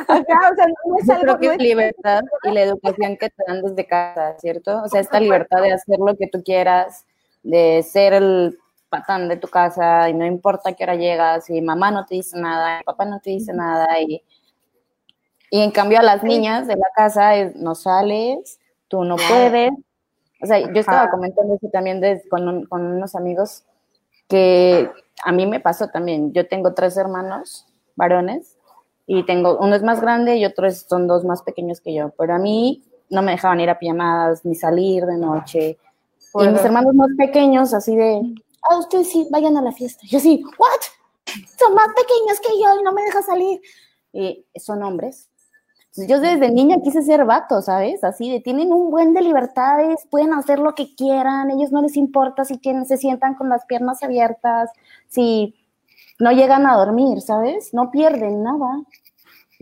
[0.06, 3.62] sea, o sea, no es algo, que es libertad y la educación que te dan
[3.62, 4.82] desde casa, ¿cierto?
[4.82, 7.06] O sea, esta libertad de hacer lo que tú quieras,
[7.42, 11.90] de ser el patán de tu casa y no importa qué hora llegas y mamá
[11.90, 14.22] no te dice nada, papá no te dice nada y,
[15.50, 19.72] y en cambio a las niñas de la casa es, no sales, tú no puedes,
[20.44, 23.64] o sea, yo estaba comentando eso también con, con, unos amigos
[24.28, 24.90] que
[25.24, 26.34] a mí me pasó también.
[26.34, 28.58] Yo tengo tres hermanos varones
[29.06, 32.10] y tengo uno es más grande y otros son dos más pequeños que yo.
[32.18, 35.78] Pero a mí no me dejaban ir a pijamadas ni salir de noche.
[36.34, 38.20] Y mis hermanos más pequeños, así de,
[38.68, 40.02] ah, ustedes sí, vayan a la fiesta.
[40.06, 40.80] Yo sí, ¿what?
[41.58, 43.62] Son más pequeños que yo y no me dejan salir.
[44.12, 45.30] Y son hombres,
[45.96, 48.02] yo desde niña quise ser vato, ¿sabes?
[48.02, 51.96] Así de, tienen un buen de libertades, pueden hacer lo que quieran, ellos no les
[51.96, 54.70] importa si quieren, se sientan con las piernas abiertas,
[55.08, 55.54] si
[56.18, 57.72] no llegan a dormir, ¿sabes?
[57.72, 58.82] No pierden nada.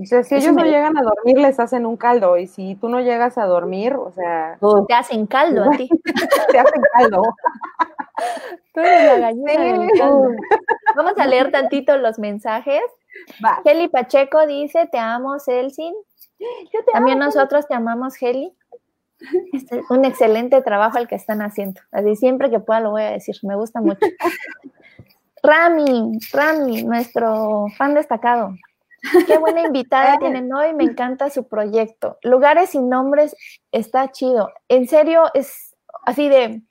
[0.00, 2.38] O sea, si ellos no llegan a dormir, les hacen un caldo.
[2.38, 4.58] Y si tú no llegas a dormir, o sea.
[4.88, 5.88] Te hacen caldo a ti.
[6.50, 7.22] te hacen caldo.
[8.74, 10.10] Tú eres la gallina
[10.96, 12.82] Vamos a leer tantito los mensajes.
[13.64, 15.94] Kelly Pacheco dice: Te amo, Celsin.
[16.92, 18.54] También nosotros te amamos, Heli.
[19.52, 21.80] Este, un excelente trabajo el que están haciendo.
[21.92, 23.36] Así siempre que pueda lo voy a decir.
[23.42, 24.00] Me gusta mucho.
[25.42, 28.54] Rami, Rami, nuestro fan destacado.
[29.26, 32.18] Qué buena invitada tienen hoy, me encanta su proyecto.
[32.22, 33.34] Lugares sin nombres
[33.72, 34.50] está chido.
[34.68, 35.74] En serio, es
[36.06, 36.62] así de,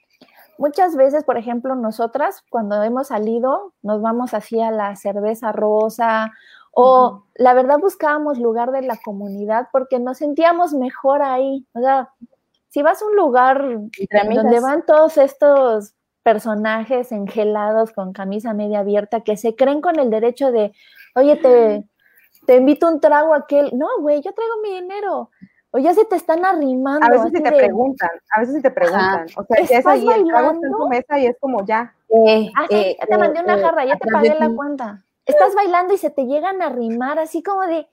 [0.58, 6.32] muchas veces, por ejemplo, nosotras cuando hemos salido, nos vamos así a la cerveza rosa
[6.72, 11.66] o la verdad buscábamos lugar de la comunidad porque nos sentíamos mejor ahí.
[11.74, 12.10] O sea,
[12.68, 13.62] si vas a un lugar
[14.34, 20.08] donde van todos estos personajes engelados con camisa media abierta que se creen con el
[20.08, 20.72] derecho de,
[21.14, 21.84] oye, te,
[22.46, 23.70] te invito un trago aquel.
[23.76, 25.30] No, güey, yo traigo mi dinero.
[25.72, 27.06] O ya se te están arrimando.
[27.06, 29.26] A veces sí te preguntan, a veces sí te preguntan.
[29.36, 31.94] O sea, ya es ahí, el trago está en tu mesa y es como ya.
[32.08, 35.54] Eh, ah, eh, ya te mandé una eh, jarra, ya te pagué la cuenta estás
[35.54, 37.86] bailando y se te llegan a rimar así como de,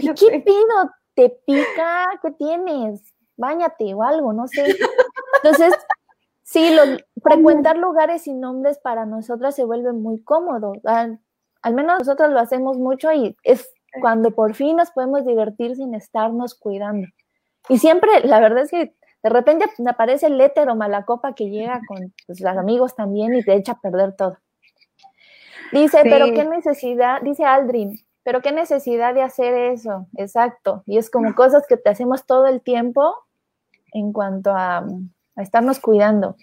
[0.00, 0.90] ¿qué pido?
[1.14, 2.06] ¿Te pica?
[2.22, 3.02] ¿Qué tienes?
[3.36, 4.76] Báñate o algo, no sé.
[5.42, 5.74] Entonces,
[6.42, 6.76] sí,
[7.22, 10.72] frecuentar lugares sin nombres para nosotras se vuelve muy cómodo.
[10.84, 11.20] Al,
[11.62, 13.70] al menos nosotros lo hacemos mucho y es
[14.00, 17.08] cuando por fin nos podemos divertir sin estarnos cuidando.
[17.68, 21.50] Y siempre, la verdad es que de repente aparece el éter o mala copa que
[21.50, 24.38] llega con pues, los amigos también y te echa a perder todo.
[25.72, 30.82] Dice, pero qué necesidad, dice Aldrin, pero qué necesidad de hacer eso, exacto.
[30.86, 33.14] Y es como cosas que te hacemos todo el tiempo
[33.92, 34.86] en cuanto a,
[35.36, 36.36] estarnos cuidando.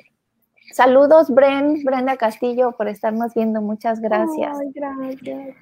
[0.74, 3.62] Saludos, Bren, Brenda Castillo, por estarnos viendo.
[3.62, 4.58] Muchas gracias.
[4.74, 5.56] gracias.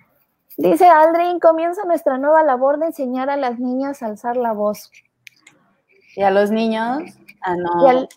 [0.55, 4.91] Dice Aldrin, comienza nuestra nueva labor de enseñar a las niñas a alzar la voz.
[6.15, 7.01] Y a los niños
[7.41, 8.07] a no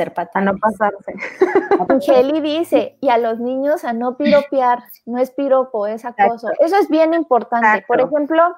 [0.00, 1.12] ser A no pasarse.
[2.06, 6.48] Kelly dice, y a los niños a no piropear, no es piropo, es acoso.
[6.58, 7.84] Eso es bien importante.
[7.86, 8.54] Por ejemplo,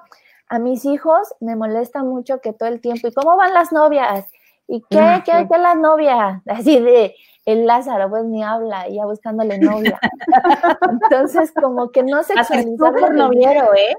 [0.47, 4.29] a mis hijos me molesta mucho que todo el tiempo, ¿y cómo van las novias?
[4.67, 6.41] ¿Y qué, qué, qué la novia?
[6.47, 7.15] Así de,
[7.45, 9.99] el Lázaro pues ni habla, ya buscándole novia.
[10.89, 13.93] Entonces, como que no se súper noviero, ¿eh?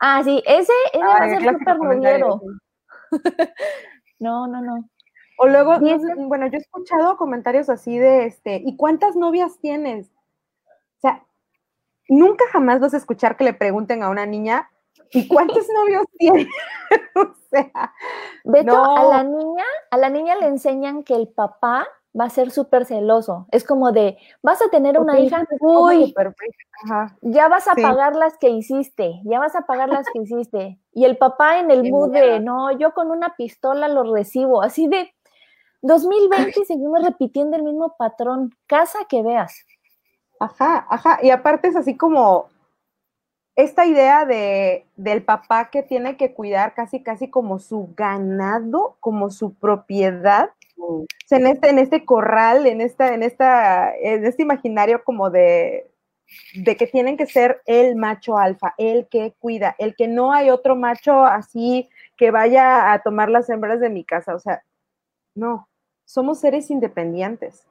[0.00, 2.40] ah, sí, ese, ese va a ser súper noviero.
[4.20, 4.88] no, no, no.
[5.42, 5.74] O luego,
[6.28, 10.06] bueno, yo he escuchado comentarios así de este, ¿y cuántas novias tienes?
[10.68, 11.26] O sea,
[12.08, 14.70] nunca jamás vas a escuchar que le pregunten a una niña,
[15.10, 16.46] ¿y cuántos novios tienes?
[17.16, 17.92] o sea,
[18.44, 21.88] de hecho, a la niña, a la niña le enseñan que el papá
[22.18, 23.48] va a ser súper celoso.
[23.50, 26.14] Es como de, vas a tener una hija, uy,
[27.22, 30.78] ya vas a pagar las que hiciste, ya vas a pagar las que hiciste.
[30.92, 34.86] Y el papá en el mood de, no, yo con una pistola lo recibo, así
[34.86, 35.12] de
[35.82, 39.66] 2020 y seguimos repitiendo el mismo patrón, casa que veas.
[40.40, 42.48] Ajá, ajá, y aparte es así como
[43.54, 49.30] esta idea de, del papá que tiene que cuidar casi, casi como su ganado, como
[49.30, 50.50] su propiedad,
[51.30, 55.90] en este, en este corral, en esta, en esta, en este imaginario como de,
[56.54, 60.50] de que tienen que ser el macho alfa, el que cuida, el que no hay
[60.50, 64.34] otro macho así que vaya a tomar las hembras de mi casa.
[64.34, 64.64] O sea,
[65.34, 65.68] no,
[66.12, 67.64] somos seres independientes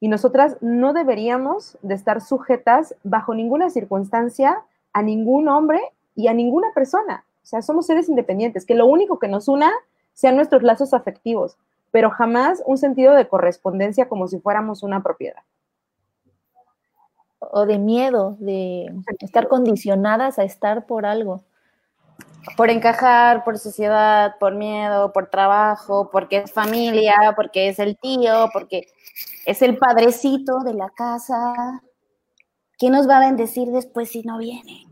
[0.00, 4.62] y nosotras no deberíamos de estar sujetas bajo ninguna circunstancia
[4.92, 5.80] a ningún hombre
[6.14, 7.24] y a ninguna persona.
[7.42, 9.72] O sea, somos seres independientes, que lo único que nos una
[10.12, 11.56] sean nuestros lazos afectivos
[11.92, 15.42] pero jamás un sentido de correspondencia como si fuéramos una propiedad.
[17.38, 21.42] O de miedo, de estar condicionadas a estar por algo.
[22.56, 28.48] Por encajar, por sociedad, por miedo, por trabajo, porque es familia, porque es el tío,
[28.52, 28.88] porque
[29.46, 31.82] es el padrecito de la casa.
[32.78, 34.86] ¿Quién nos va a bendecir después si no viene?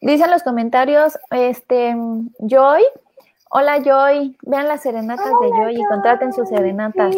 [0.00, 1.94] Dice en los comentarios, este,
[2.38, 2.82] Joy,
[3.50, 7.14] hola Joy, vean las serenatas de Joy y contraten sus serenatas.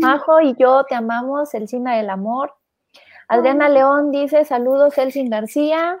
[0.00, 2.54] Majo y yo te amamos, el Cina del Amor.
[3.28, 5.98] Adriana León dice, saludos, Elsin García.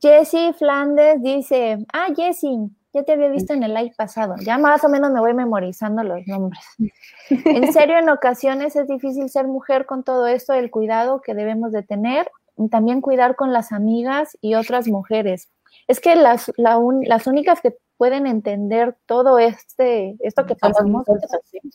[0.00, 4.34] Jessie Flandes dice, ah, Jessie, ya te había visto en el live pasado.
[4.40, 6.64] Ya más o menos me voy memorizando los nombres.
[7.28, 11.72] En serio, en ocasiones es difícil ser mujer con todo esto, el cuidado que debemos
[11.72, 12.30] de tener
[12.70, 15.50] también cuidar con las amigas y otras mujeres.
[15.88, 21.04] Es que las, las únicas que pueden entender todo este, esto que pasamos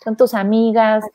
[0.03, 1.05] son tus amigas.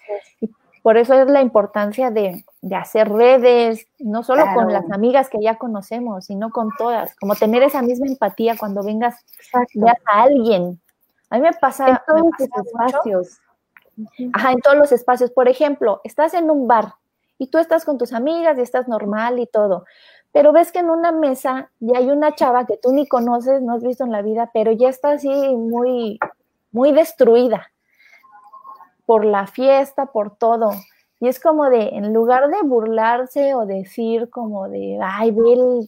[0.40, 0.50] Y
[0.86, 5.58] por eso es la importancia de, hacer redes, no solo con las amigas que ya
[5.58, 9.16] conocemos, sino con todas, como tener esa misma empatía cuando vengas
[9.52, 10.80] a alguien.
[11.28, 13.40] A mí me pasa en todos los espacios.
[14.32, 15.32] Ajá, en todos los espacios.
[15.32, 16.94] Por ejemplo, estás en un bar
[17.36, 19.86] y tú estás con tus amigas y estás normal y todo.
[20.30, 23.74] Pero ves que en una mesa ya hay una chava que tú ni conoces, no
[23.74, 26.20] has visto en la vida, pero ya está así muy,
[26.70, 27.72] muy destruida
[29.06, 30.72] por la fiesta, por todo.
[31.20, 35.86] Y es como de, en lugar de burlarse o decir como de, ay, ve,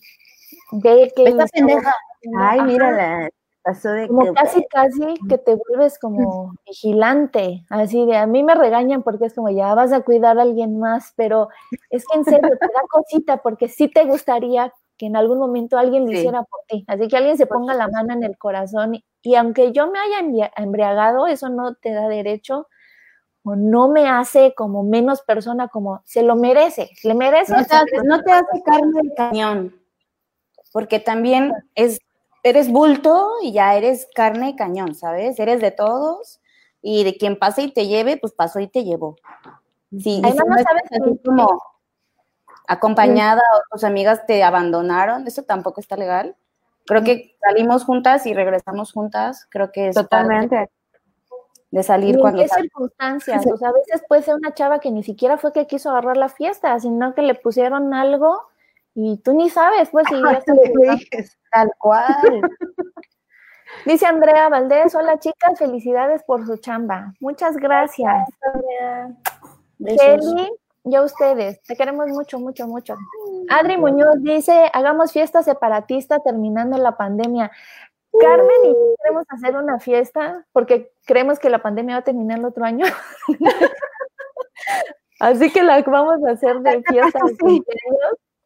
[0.72, 1.24] ve que...
[1.24, 1.94] Esta pendeja.
[2.38, 3.28] Ay, mírala,
[4.08, 9.26] como casi, casi que te vuelves como vigilante, así de a mí me regañan porque
[9.26, 11.48] es como ya vas a cuidar a alguien más, pero
[11.90, 15.78] es que en serio te da cosita porque sí te gustaría que en algún momento
[15.78, 19.00] alguien lo hiciera por ti, así que alguien se ponga la mano en el corazón
[19.22, 22.66] y, aunque yo me haya embriagado, eso no te da derecho
[23.45, 27.53] o no me hace como menos persona, como se lo merece, le merece.
[27.53, 29.74] No te, no te hace carne de cañón,
[30.72, 31.99] porque también es
[32.43, 35.39] eres bulto y ya eres carne y cañón, ¿sabes?
[35.39, 36.41] Eres de todos
[36.80, 39.16] y de quien pase y te lleve, pues pasó y te llevó.
[39.99, 41.61] Sí, no sabes así como
[42.66, 46.36] acompañada o tus amigas te abandonaron, eso tampoco está legal.
[46.86, 50.70] Creo que salimos juntas y regresamos juntas, creo que es totalmente
[51.70, 54.90] de salir cuando en qué circunstancias, o sea, a veces puede ser una chava que
[54.90, 58.48] ni siquiera fue que quiso agarrar la fiesta, sino que le pusieron algo
[58.94, 60.42] y tú ni sabes, pues, si ya
[61.52, 62.06] Tal cual.
[63.86, 67.14] Dice Andrea Valdés, hola chicas, felicidades por su chamba.
[67.20, 68.28] Muchas gracias.
[69.78, 70.50] Kelly
[70.84, 72.96] y a ustedes, te queremos mucho, mucho, mucho.
[73.50, 77.50] Adri Muñoz dice, hagamos fiesta separatista terminando la pandemia.
[78.20, 82.44] Carmen y queremos hacer una fiesta porque creemos que la pandemia va a terminar el
[82.44, 82.84] otro año.
[85.20, 87.36] Así que la vamos a hacer de fiesta de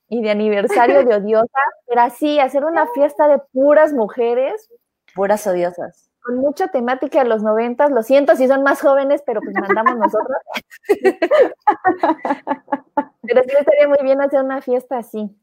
[0.08, 4.68] y de aniversario de Odiosa, pero así, hacer una fiesta de puras mujeres.
[5.14, 6.10] Puras odiosas.
[6.20, 9.96] Con mucha temática de los noventas, lo siento si son más jóvenes, pero pues mandamos
[9.96, 10.36] nosotros.
[13.22, 15.34] pero sí estaría muy bien hacer una fiesta así.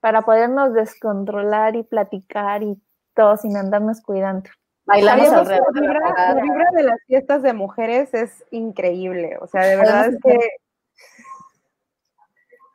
[0.00, 2.80] para podernos descontrolar y platicar y
[3.16, 4.48] todo sin andarnos cuidando.
[4.84, 5.74] Bailamos alrededor.
[5.74, 9.36] La vibra, la vibra de las fiestas de mujeres es increíble.
[9.40, 10.38] O sea, de verdad es que.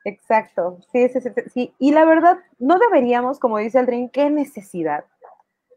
[0.03, 0.79] Exacto.
[0.91, 1.73] Sí, sí, sí, sí.
[1.79, 5.05] Y la verdad, no deberíamos, como dice Aldrin, qué necesidad.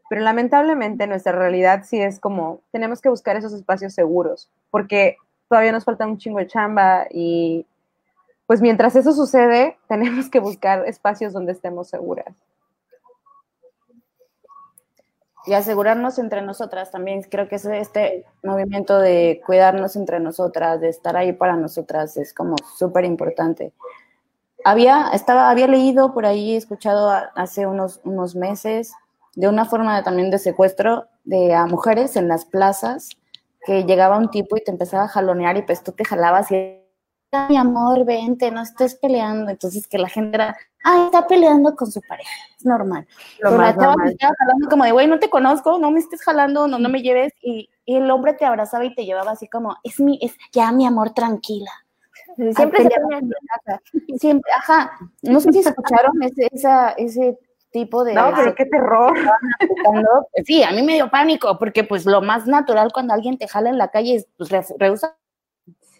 [0.09, 5.17] Pero lamentablemente nuestra realidad sí es como, tenemos que buscar esos espacios seguros, porque
[5.49, 7.65] todavía nos falta un chingo de chamba y
[8.45, 12.35] pues mientras eso sucede, tenemos que buscar espacios donde estemos seguras.
[15.47, 17.21] Y asegurarnos entre nosotras también.
[17.23, 22.55] Creo que este movimiento de cuidarnos entre nosotras, de estar ahí para nosotras, es como
[22.77, 23.73] súper importante.
[24.63, 28.93] Había, estaba, había leído por ahí, escuchado hace unos, unos meses
[29.35, 33.09] de una forma también de secuestro de a mujeres en las plazas,
[33.65, 36.84] que llegaba un tipo y te empezaba a jalonear y pues tú te jalabas y
[37.49, 39.51] mi amor, vente, no estés peleando.
[39.51, 43.07] Entonces que la gente era, ay, está peleando con su pareja, es normal.
[43.39, 45.99] Lo Pero la chava me estaba jalando como de, güey, no te conozco, no me
[45.99, 47.33] estés jalando, no, no me lleves.
[47.41, 50.71] Y, y, el hombre te abrazaba y te llevaba así como, es mi, es ya
[50.71, 51.71] mi amor, tranquila.
[52.35, 52.89] Siempre se
[54.17, 54.97] Siempre, ajá.
[55.21, 57.37] No sé si escucharon ese, esa, ese
[57.71, 58.13] tipo de...
[58.13, 59.13] No, pero qué terror.
[60.45, 63.69] Sí, a mí me dio pánico, porque pues lo más natural cuando alguien te jala
[63.69, 65.15] en la calle es, pues, rehúsa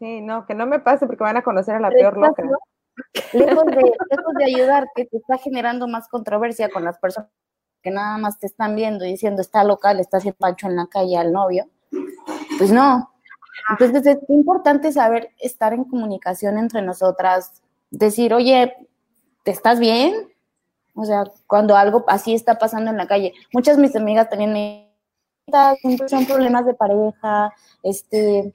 [0.05, 2.43] Sí, no, que no me pase porque van a conocer a la peor loca.
[3.33, 7.31] Lejos de, lejos de ayudarte, te está generando más controversia con las personas
[7.81, 10.75] que nada más te están viendo y diciendo está loca, le está haciendo pancho en
[10.75, 11.67] la calle al novio.
[12.59, 13.09] Pues no.
[13.71, 18.75] Entonces es importante saber estar en comunicación entre nosotras, decir, oye,
[19.41, 20.13] ¿te estás bien?
[20.93, 23.33] O sea, cuando algo así está pasando en la calle.
[23.51, 24.87] Muchas de mis amigas también
[26.07, 27.51] son problemas de pareja,
[27.81, 28.53] este,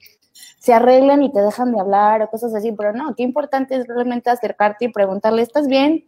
[0.59, 3.87] se arreglan y te dejan de hablar o cosas así, pero no, qué importante es
[3.87, 6.05] realmente acercarte y preguntarle, ¿estás bien?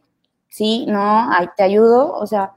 [0.49, 2.53] Sí, no, ahí te ayudo, o sea,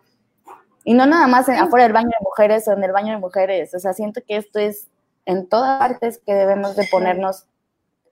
[0.85, 3.19] y no nada más en, afuera del baño de mujeres o en el baño de
[3.19, 4.89] mujeres, o sea, siento que esto es
[5.25, 7.47] en todas partes que debemos de ponernos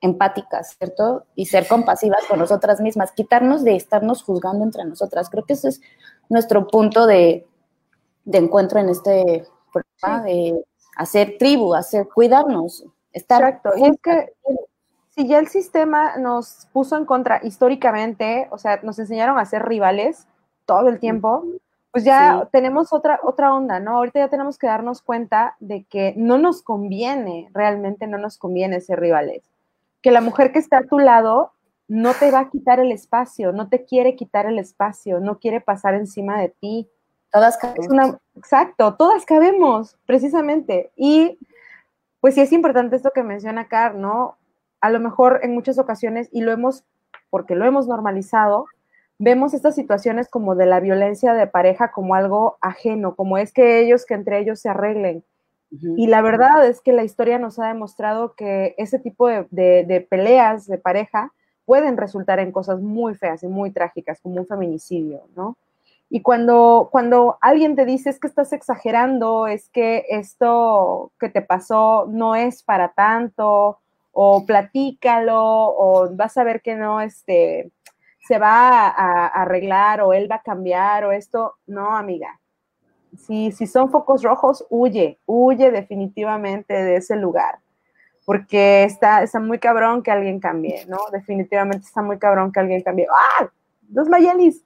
[0.01, 1.25] empáticas, ¿cierto?
[1.35, 5.29] Y ser compasivas con nosotras mismas, quitarnos de estarnos juzgando entre nosotras.
[5.29, 5.81] Creo que ese es
[6.29, 7.47] nuestro punto de,
[8.25, 10.63] de encuentro en este programa, de
[10.97, 12.85] hacer tribu, hacer cuidarnos,
[13.15, 13.71] Exacto.
[13.77, 14.33] Y es que
[15.09, 19.65] si ya el sistema nos puso en contra históricamente, o sea, nos enseñaron a ser
[19.65, 20.27] rivales
[20.65, 21.45] todo el tiempo,
[21.91, 23.95] pues ya tenemos otra, otra onda, ¿no?
[23.95, 28.81] Ahorita ya tenemos que darnos cuenta de que no nos conviene, realmente no nos conviene
[28.81, 29.43] ser rivales.
[30.01, 31.53] Que la mujer que está a tu lado
[31.87, 35.61] no te va a quitar el espacio, no te quiere quitar el espacio, no quiere
[35.61, 36.89] pasar encima de ti.
[37.31, 38.17] Todas cabemos.
[38.35, 40.91] exacto, todas cabemos, precisamente.
[40.97, 41.39] Y
[42.25, 44.35] pues sí es importante esto que menciona Car, ¿no?
[44.81, 46.83] A lo mejor en muchas ocasiones, y lo hemos,
[47.29, 48.65] porque lo hemos normalizado,
[49.19, 53.79] vemos estas situaciones como de la violencia de pareja como algo ajeno, como es que
[53.79, 55.23] ellos, que entre ellos se arreglen.
[55.69, 60.07] Y la verdad es que la historia nos ha demostrado que ese tipo de, de,
[60.09, 61.31] peleas de pareja
[61.63, 65.57] pueden resultar en cosas muy feas y muy trágicas, como un feminicidio, ¿no?
[66.09, 71.41] Y cuando, cuando alguien te dice es que estás exagerando, es que esto que te
[71.41, 73.79] pasó no es para tanto,
[74.11, 77.71] o platícalo, o vas a ver que no, este,
[78.25, 82.39] se va a, arreglar, o él va a cambiar, o esto, no, amiga.
[83.17, 87.59] Si, si son focos rojos, huye, huye definitivamente de ese lugar,
[88.25, 90.97] porque está, está muy cabrón que alguien cambie, ¿no?
[91.11, 93.07] Definitivamente está muy cabrón que alguien cambie.
[93.11, 93.49] ¡Ah!
[93.81, 94.64] Dos Mayelis,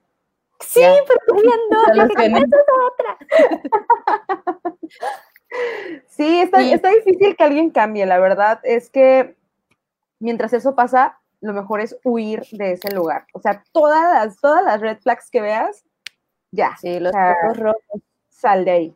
[0.60, 2.58] Sí, pero viendo,
[2.88, 3.18] otra.
[6.08, 9.36] sí, está, está difícil que alguien cambie, la verdad es que
[10.20, 13.26] mientras eso pasa, lo mejor es huir de ese lugar.
[13.34, 15.86] O sea, todas las, todas las red flags que veas,
[16.52, 16.76] ya.
[16.80, 18.02] Sí, los ojos rojos.
[18.30, 18.96] Sal de ahí.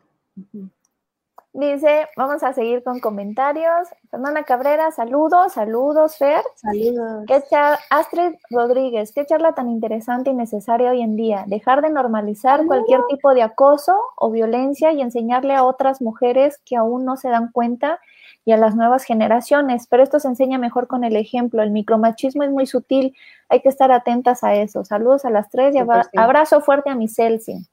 [1.56, 3.88] Dice, vamos a seguir con comentarios.
[4.10, 6.42] Fernanda Cabrera, saludos, saludos, Fer.
[6.56, 7.26] Saludos.
[7.28, 7.44] ¿Qué
[7.92, 11.44] Astrid Rodríguez, qué charla tan interesante y necesaria hoy en día.
[11.46, 16.76] Dejar de normalizar cualquier tipo de acoso o violencia y enseñarle a otras mujeres que
[16.76, 18.00] aún no se dan cuenta
[18.46, 19.86] y a las nuevas generaciones.
[19.86, 21.62] Pero esto se enseña mejor con el ejemplo.
[21.62, 23.16] El micromachismo es muy sutil,
[23.50, 24.84] hay que estar atentas a eso.
[24.86, 27.68] Saludos a las tres y abrazo fuerte a mi Celsi.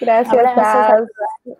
[0.00, 0.54] Gracias,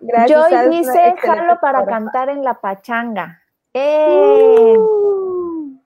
[0.01, 0.49] Gracias.
[0.49, 3.41] Joy dice, jalo para cantar en la pachanga.
[3.73, 4.75] ¡Eh!
[4.77, 5.81] Uh.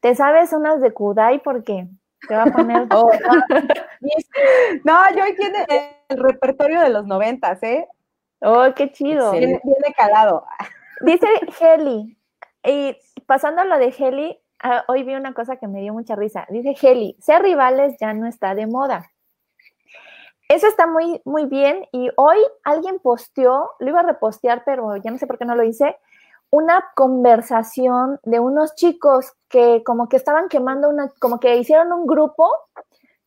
[0.00, 1.42] ¿Te sabes unas de Kudai?
[1.42, 1.86] Porque
[2.28, 2.86] te va a poner...
[2.94, 3.10] Oh,
[4.84, 5.00] no.
[5.14, 5.66] Joy tiene
[6.08, 7.86] el repertorio de los noventas, ¿eh?
[8.40, 9.30] Oh, qué chido.
[9.32, 9.60] Viene,
[9.96, 10.44] calado.
[11.02, 11.26] Dice
[11.60, 12.16] Heli,
[12.64, 12.96] y
[13.26, 16.46] pasando a lo de Heli, ah, hoy vi una cosa que me dio mucha risa.
[16.48, 19.10] Dice Heli, ser rivales ya no está de moda.
[20.54, 21.86] Eso está muy, muy bien.
[21.92, 25.54] Y hoy alguien posteó, lo iba a repostear, pero ya no sé por qué no
[25.54, 25.96] lo hice,
[26.50, 32.06] una conversación de unos chicos que como que estaban quemando una, como que hicieron un
[32.06, 32.50] grupo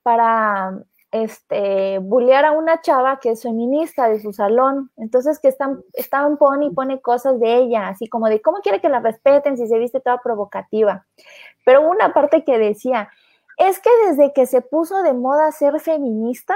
[0.03, 0.77] para
[1.11, 4.91] este, bullear a una chava que es feminista de su salón.
[4.97, 8.89] Entonces, que están, estaban pone pone cosas de ella, así como de cómo quiere que
[8.89, 11.05] la respeten si se viste toda provocativa.
[11.65, 13.09] Pero una parte que decía,
[13.57, 16.55] es que desde que se puso de moda ser feminista,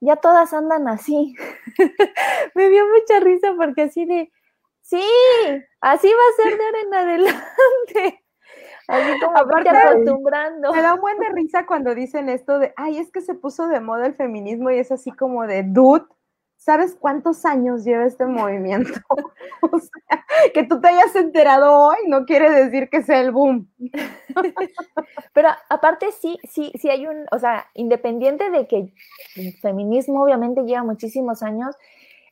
[0.00, 1.34] ya todas andan así.
[2.54, 4.30] Me dio mucha risa porque así de,
[4.82, 5.02] sí,
[5.80, 8.24] así va a ser de ahora en adelante.
[8.88, 10.72] Así como Aparte, acostumbrando.
[10.72, 13.68] Me da un buen de risa cuando dicen esto de, ay, es que se puso
[13.68, 16.06] de moda el feminismo y es así como de, dude,
[16.58, 18.92] ¿sabes cuántos años lleva este movimiento?
[19.62, 23.70] o sea, que tú te hayas enterado hoy no quiere decir que sea el boom.
[25.32, 28.92] Pero aparte sí, sí, sí hay un, o sea, independiente de que
[29.36, 31.74] el feminismo obviamente lleva muchísimos años,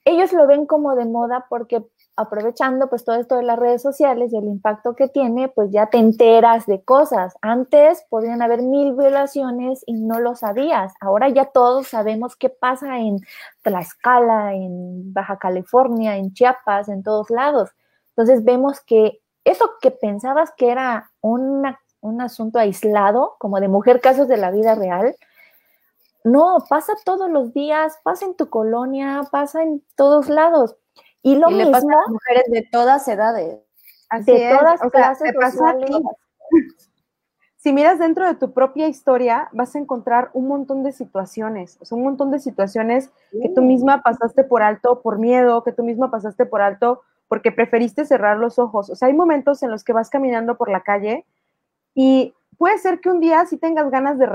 [0.04, 1.82] ellos lo ven como de moda porque
[2.16, 5.86] aprovechando pues todo esto de las redes sociales y el impacto que tiene, pues ya
[5.86, 7.34] te enteras de cosas.
[7.42, 10.94] Antes podían haber mil violaciones y no lo sabías.
[11.00, 13.18] Ahora ya todos sabemos qué pasa en
[13.62, 17.70] Tlaxcala, en Baja California, en Chiapas, en todos lados.
[18.16, 21.64] Entonces vemos que eso que pensabas que era un
[22.20, 25.14] asunto aislado, como de mujer casos de la vida real,
[26.26, 30.74] no, pasa todos los días, pasa en tu colonia, pasa en todos lados.
[31.22, 33.60] Y lo mismo, le pasa a mujeres de todas edades.
[34.24, 35.32] de todas clases
[37.56, 41.84] Si miras dentro de tu propia historia, vas a encontrar un montón de situaciones, o
[41.84, 45.82] sea, un montón de situaciones que tú misma pasaste por alto por miedo, que tú
[45.82, 48.88] misma pasaste por alto porque preferiste cerrar los ojos.
[48.88, 51.26] O sea, hay momentos en los que vas caminando por la calle
[51.92, 54.26] y puede ser que un día sí tengas ganas de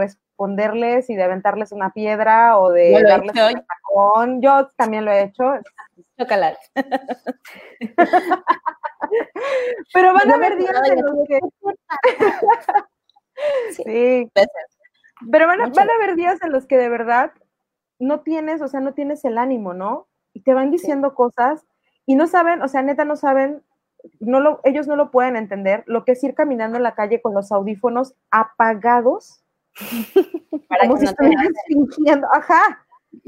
[0.41, 4.41] responderles y de aventarles una piedra o de darles un tacón.
[4.41, 5.53] Yo también lo he hecho.
[9.93, 11.39] Pero van a haber días en los que.
[13.83, 14.31] sí.
[15.31, 17.31] Pero van a, van a haber días en los que de verdad
[17.99, 20.07] no tienes, o sea, no tienes el ánimo, ¿no?
[20.33, 21.65] Y te van diciendo cosas
[22.05, 23.63] y no saben, o sea, neta no saben,
[24.19, 27.21] no lo, ellos no lo pueden entender lo que es ir caminando en la calle
[27.21, 29.43] con los audífonos apagados.
[30.67, 32.85] Para como si estuvieras fingiendo, ajá,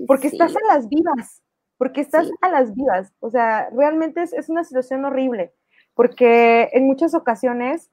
[0.07, 1.43] porque estás a las vivas
[1.83, 3.11] porque estás a las vivas.
[3.19, 5.53] O sea, realmente es, una situación horrible,
[5.95, 7.89] porque en muchas ocasiones,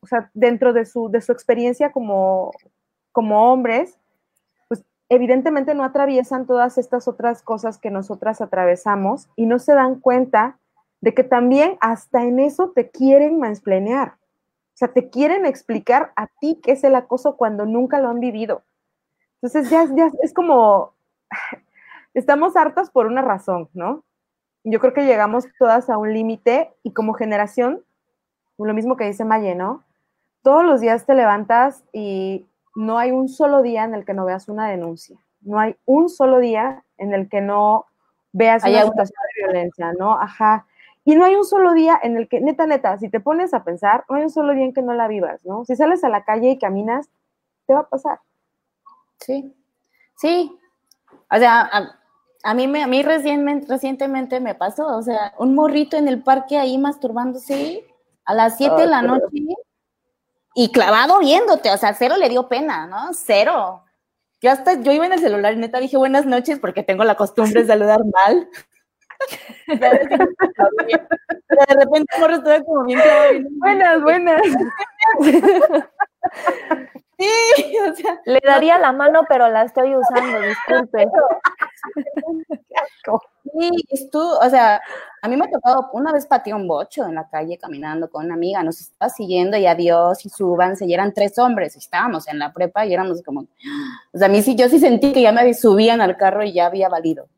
[0.00, 2.52] o sea, dentro de su, de su experiencia como,
[3.12, 3.98] como hombres,
[4.68, 10.00] pues evidentemente no atraviesan todas estas otras cosas que nosotras atravesamos y no se dan
[10.00, 10.58] cuenta
[11.00, 14.16] de que también hasta en eso te quieren mansplanear.
[14.74, 18.18] O sea, te quieren explicar a ti qué es el acoso cuando nunca lo han
[18.18, 18.64] vivido.
[19.40, 20.94] Entonces ya, ya es como,
[22.14, 24.04] estamos hartas por una razón, ¿no?
[24.64, 27.84] Yo creo que llegamos todas a un límite y como generación,
[28.58, 29.84] lo mismo que dice Maye, ¿no?
[30.42, 34.24] Todos los días te levantas y no hay un solo día en el que no
[34.24, 35.18] veas una denuncia.
[35.40, 37.86] No hay un solo día en el que no
[38.32, 40.18] veas una situación de violencia, ¿no?
[40.18, 40.66] Ajá.
[41.04, 43.62] Y no hay un solo día en el que, neta, neta, si te pones a
[43.62, 45.64] pensar, no hay un solo día en que no la vivas, ¿no?
[45.64, 47.08] Si sales a la calle y caminas,
[47.66, 48.20] te va a pasar.
[49.20, 49.54] Sí,
[50.16, 50.58] sí.
[51.30, 51.70] O sea,
[52.42, 56.22] a mí, me, a mí recientemente, recientemente me pasó, o sea, un morrito en el
[56.22, 57.84] parque ahí masturbándose
[58.24, 59.26] a las 7 de la noche
[60.54, 63.12] y clavado viéndote, o sea, cero le dio pena, ¿no?
[63.12, 63.82] Cero.
[64.40, 67.16] Yo hasta, yo iba en el celular y neta dije buenas noches porque tengo la
[67.16, 68.48] costumbre de saludar mal.
[69.66, 69.76] De
[71.74, 73.00] repente morro estaba como bien
[73.58, 74.42] Buenas, buenas.
[77.18, 78.20] Sí, o sea.
[78.24, 81.06] Le daría la mano, pero la estoy usando, disculpe.
[83.52, 84.80] Sí, tú, o sea,
[85.22, 88.24] a mí me ha tocado, una vez pateé un bocho en la calle caminando con
[88.24, 92.38] una amiga, nos estaba siguiendo y adiós y súbanse, y eran tres hombres, estábamos en
[92.38, 95.30] la prepa y éramos como, o sea, a mí sí, yo sí sentí que ya
[95.30, 97.28] me subían al carro y ya había valido.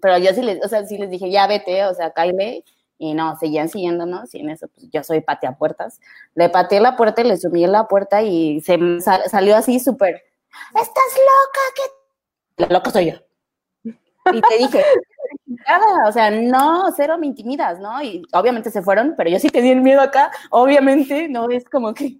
[0.00, 2.64] Pero yo sí les, o sea, sí les dije, ya vete, o sea, caile,
[2.98, 6.00] y no, seguían siguiéndonos y en eso pues yo soy patea puertas.
[6.34, 10.22] Le pateé la puerta y le subí en la puerta y se salió así súper,
[10.74, 12.62] estás loca, que...
[12.62, 13.18] La loca soy yo.
[14.32, 14.84] Y te dije,
[16.06, 18.02] o sea, no, cero me intimidas, ¿no?
[18.02, 21.94] Y obviamente se fueron, pero yo sí tenía el miedo acá, obviamente, no es como
[21.94, 22.18] que...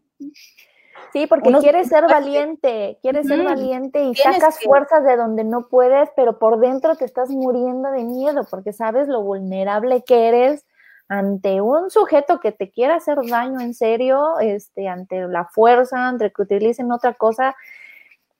[1.12, 6.08] Sí, porque quieres ser valiente, quieres ser valiente y sacas fuerzas de donde no puedes,
[6.14, 10.64] pero por dentro te estás muriendo de miedo porque sabes lo vulnerable que eres
[11.08, 16.30] ante un sujeto que te quiera hacer daño en serio, este, ante la fuerza, ante
[16.30, 17.56] que utilicen otra cosa,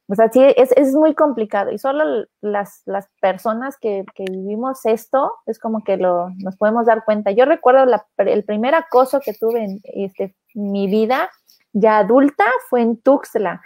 [0.08, 4.86] O sea, sí, es, es muy complicado y solo las, las personas que, que, vivimos
[4.86, 7.32] esto es como que lo, nos podemos dar cuenta.
[7.32, 11.30] Yo recuerdo la, el primer acoso que tuve en este, mi vida
[11.72, 13.60] ya adulta fue en Tuxtla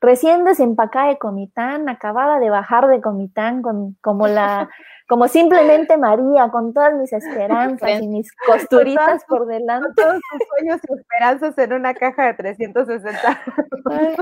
[0.00, 4.70] recién desempacada de Comitán, acabada de bajar de Comitán, con, como la,
[5.08, 9.90] como simplemente María, con todas mis esperanzas y mis costuritas por delante.
[9.94, 13.40] Todos tus sueños y esperanzas en una caja de 360.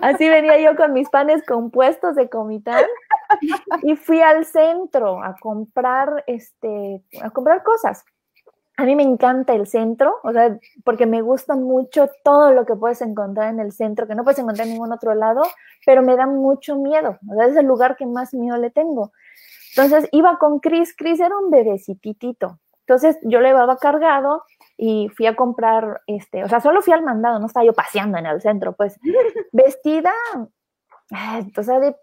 [0.02, 2.84] Así venía yo con mis panes compuestos de Comitán
[3.82, 8.04] y fui al centro a comprar, este, a comprar cosas
[8.78, 12.76] a mí me encanta el centro, o sea, porque me gusta mucho todo lo que
[12.76, 15.42] puedes encontrar en el centro, que no puedes encontrar en ningún otro lado,
[15.84, 19.10] pero me da mucho miedo, o sea, es el lugar que más miedo le tengo.
[19.76, 24.44] Entonces iba con Chris, Chris era un bebecititito, entonces yo le llevaba cargado
[24.76, 28.16] y fui a comprar, este, o sea, solo fui al mandado, no estaba yo paseando
[28.16, 28.96] en el centro, pues
[29.52, 30.12] vestida,
[31.10, 31.96] o sea, de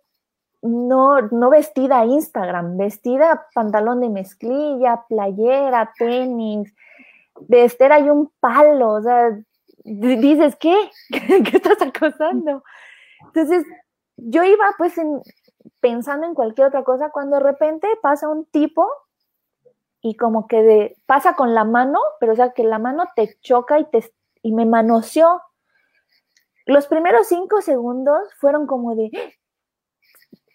[0.65, 6.73] no, no vestida Instagram, vestida pantalón de mezclilla, playera, tenis,
[7.41, 9.37] de Esther hay un palo, o sea,
[9.83, 10.75] dices, ¿qué?
[11.11, 12.63] ¿Qué estás acosando?
[13.27, 13.63] Entonces,
[14.17, 14.95] yo iba pues
[15.79, 18.87] pensando en cualquier otra cosa cuando de repente pasa un tipo
[20.01, 23.79] y como que pasa con la mano, pero o sea, que la mano te choca
[23.79, 24.11] y, te,
[24.41, 25.41] y me manoseó.
[26.65, 29.11] Los primeros cinco segundos fueron como de,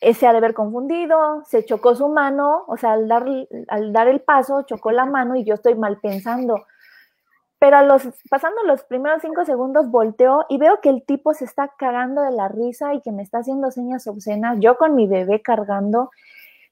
[0.01, 3.27] se ha de haber confundido, se chocó su mano, o sea, al dar,
[3.69, 6.65] al dar el paso, chocó la mano y yo estoy mal pensando.
[7.59, 11.45] Pero a los, pasando los primeros cinco segundos, volteo y veo que el tipo se
[11.45, 15.07] está cagando de la risa y que me está haciendo señas obscenas, yo con mi
[15.07, 16.11] bebé cargando.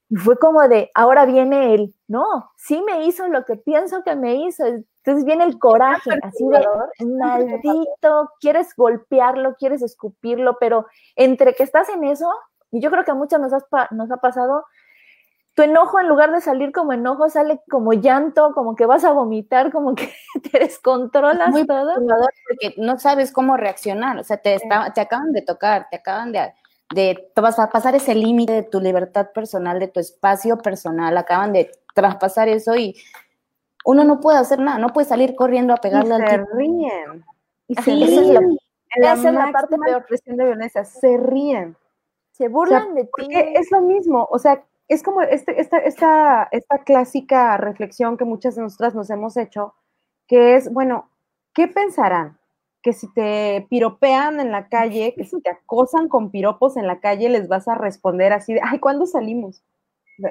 [0.08, 1.94] Y fue como de, ahora viene él.
[2.06, 4.64] No, sí me hizo lo que pienso que me hizo.
[4.64, 11.90] Entonces viene el coraje, así de, maldito, quieres golpearlo, quieres escupirlo, pero entre que estás
[11.90, 12.30] en eso,
[12.70, 13.52] y yo creo que a muchas nos,
[13.90, 14.64] nos ha pasado,
[15.54, 19.10] tu enojo en lugar de salir como enojo sale como llanto, como que vas a
[19.10, 20.12] vomitar, como que
[20.52, 21.94] te descontrolas Muy todo.
[21.94, 24.56] Porque no sabes cómo reaccionar, o sea, te,
[24.94, 26.52] te acaban de tocar, te acaban de,
[26.94, 31.16] de te vas a pasar ese límite de tu libertad personal, de tu espacio personal,
[31.16, 32.94] acaban de traspasar eso y
[33.84, 37.24] uno no puede hacer nada, no puede salir corriendo a pegarle y al se ríen.
[37.66, 38.58] Y se ríen.
[38.90, 41.76] Esa es la parte peor presión de violencia, se ríen.
[42.38, 43.26] Se burlan de ti.
[43.30, 48.56] Es lo mismo, o sea, es como este, esta, esta, esta clásica reflexión que muchas
[48.56, 49.74] de nosotras nos hemos hecho,
[50.26, 51.10] que es, bueno,
[51.52, 52.38] ¿qué pensarán?
[52.82, 57.00] Que si te piropean en la calle, que si te acosan con piropos en la
[57.00, 59.62] calle, les vas a responder así de, ay, ¿cuándo salimos?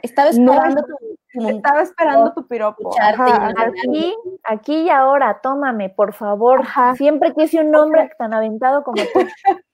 [0.01, 2.91] Estaba esperando, tu, estaba esperando tu piropo.
[2.99, 6.65] aquí, aquí y ahora, tómame, por favor.
[6.95, 9.19] Siempre quise un hombre tan aventado como tú.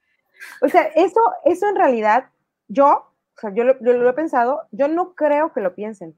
[0.62, 2.26] O sea, eso, eso en realidad,
[2.68, 6.18] yo, o sea, yo lo, he pensado, yo no creo que lo piensen,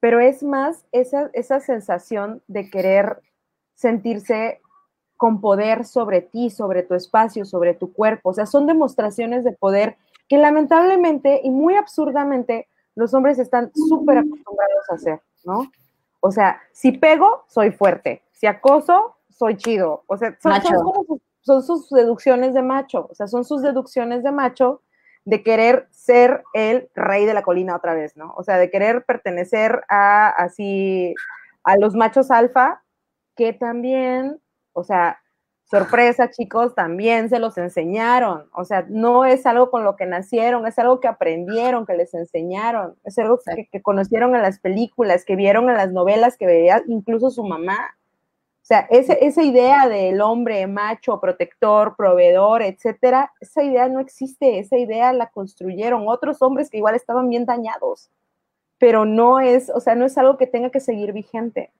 [0.00, 3.20] pero es más esa, esa sensación de querer
[3.74, 4.60] sentirse
[5.16, 8.30] con poder sobre ti, sobre tu espacio, sobre tu cuerpo.
[8.30, 9.96] O sea, son demostraciones de poder
[10.28, 15.70] que lamentablemente y muy absurdamente los hombres están súper acostumbrados a hacer, ¿no?
[16.20, 18.22] O sea, si pego, soy fuerte.
[18.32, 20.04] Si acoso, soy chido.
[20.06, 24.32] O sea, son, son son sus deducciones de macho, o sea, son sus deducciones de
[24.32, 24.82] macho
[25.24, 28.32] de querer ser el rey de la colina otra vez, ¿no?
[28.36, 31.14] O sea, de querer pertenecer a así
[31.64, 32.82] a los machos alfa
[33.36, 34.40] que también,
[34.72, 35.18] o sea,
[35.70, 38.50] sorpresa, chicos, también se los enseñaron.
[38.54, 42.12] O sea, no es algo con lo que nacieron, es algo que aprendieron, que les
[42.12, 46.46] enseñaron, es algo que, que conocieron en las películas, que vieron en las novelas, que
[46.46, 47.78] veía incluso su mamá.
[48.70, 55.12] Sea, esa idea del hombre macho, protector, proveedor, etcétera, esa idea no existe, esa idea
[55.12, 58.12] la construyeron otros hombres que igual estaban bien dañados,
[58.78, 61.72] pero no es, o sea, no es algo que tenga que seguir vigente.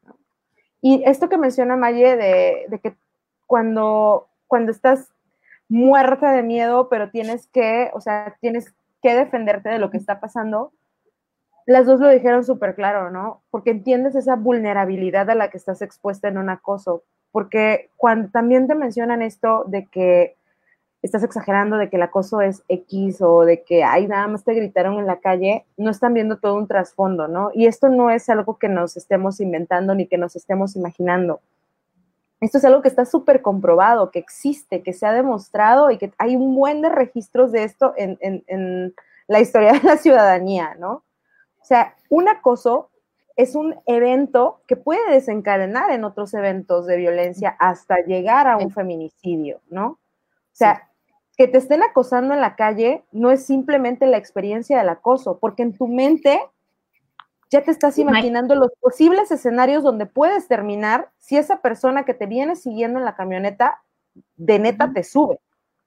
[0.82, 2.96] Y esto que menciona Maye de, de que
[3.46, 5.12] cuando, cuando estás
[5.68, 10.18] muerta de miedo, pero tienes que, o sea, tienes que defenderte de lo que está
[10.18, 10.72] pasando,
[11.66, 13.42] las dos lo dijeron súper claro, ¿no?
[13.50, 17.02] Porque entiendes esa vulnerabilidad a la que estás expuesta en un acoso.
[17.32, 20.36] Porque cuando también te mencionan esto de que
[21.02, 24.52] estás exagerando, de que el acoso es X o de que, ay, nada más te
[24.52, 27.50] gritaron en la calle, no están viendo todo un trasfondo, ¿no?
[27.54, 31.40] Y esto no es algo que nos estemos inventando ni que nos estemos imaginando.
[32.40, 36.12] Esto es algo que está súper comprobado, que existe, que se ha demostrado y que
[36.18, 38.94] hay un buen de registros de esto en, en
[39.28, 41.02] la historia de la ciudadanía, ¿no?
[41.60, 42.90] O sea, un acoso
[43.36, 48.70] es un evento que puede desencadenar en otros eventos de violencia hasta llegar a un
[48.70, 49.86] feminicidio, ¿no?
[49.86, 49.98] O
[50.52, 50.90] sea,
[51.36, 55.62] que te estén acosando en la calle no es simplemente la experiencia del acoso, porque
[55.62, 56.38] en tu mente
[57.50, 62.26] ya te estás imaginando los posibles escenarios donde puedes terminar si esa persona que te
[62.26, 63.82] viene siguiendo en la camioneta
[64.36, 65.40] de neta te sube.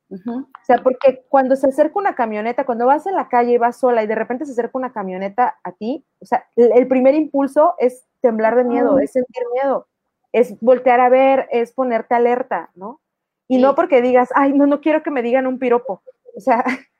[0.09, 3.77] O sea, porque cuando se acerca una camioneta, cuando vas en la calle y vas
[3.77, 7.73] sola y de repente se acerca una camioneta a ti, o sea, el, primer impulso
[7.79, 9.87] es temblar de miedo, es sentir miedo,
[10.31, 13.01] es voltear a ver, es ponerte alerta, ¿no?
[13.47, 16.01] Y no porque digas, ay, no, no quiero que me digan un piropo.
[16.35, 16.63] O sea,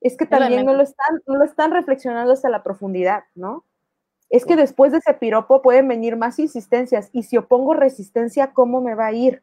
[0.00, 3.64] es que también no lo están, no lo están reflexionando hasta la profundidad, ¿no?
[4.30, 8.80] Es que después de ese piropo pueden venir más insistencias y si opongo resistencia, ¿cómo
[8.80, 9.42] me va a ir?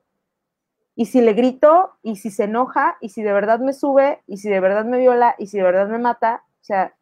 [0.99, 4.35] Y si le grito, y si se enoja, y si de verdad me sube, y
[4.35, 6.93] si de verdad me viola, y si de verdad me mata, o sea,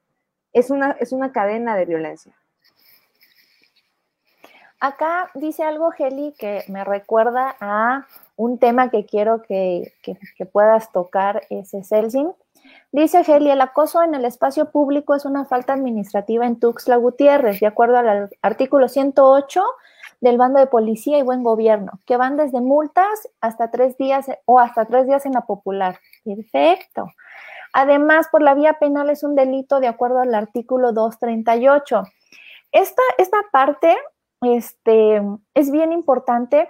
[0.53, 2.37] es una, es una cadena de violencia.
[4.79, 9.91] Acá dice algo, Heli, que me recuerda a un tema que quiero que,
[10.51, 12.31] puedas tocar, ese Celsin.
[12.91, 17.59] Dice Heli, el acoso en el espacio público es una falta administrativa en Tuxtla Gutiérrez,
[17.59, 19.63] de acuerdo al artículo 108
[20.19, 24.59] del bando de policía y buen gobierno, que van desde multas hasta tres días o
[24.59, 25.99] hasta tres días en la popular.
[26.23, 27.07] Perfecto.
[27.73, 32.03] Además, por la vía penal es un delito de acuerdo al artículo 238.
[32.71, 33.95] Esta, esta parte
[34.41, 35.21] este,
[35.53, 36.67] es bien importante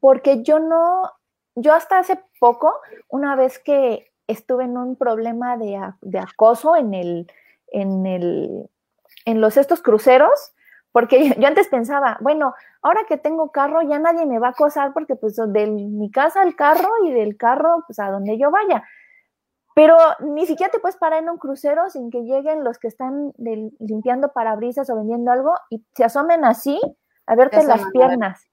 [0.00, 1.12] porque yo no,
[1.54, 2.72] yo hasta hace poco,
[3.08, 7.32] una vez que estuve en un problema de, de acoso en el,
[7.68, 8.70] en el,
[9.24, 10.52] en los estos cruceros,
[10.92, 14.92] porque yo antes pensaba, bueno, ahora que tengo carro ya nadie me va a acosar
[14.92, 18.84] porque pues de mi casa al carro y del carro pues a donde yo vaya.
[19.74, 23.32] Pero ni siquiera te puedes parar en un crucero sin que lleguen los que están
[23.38, 26.80] limpiando parabrisas o vendiendo algo y se asomen así
[27.26, 28.48] a verte las piernas.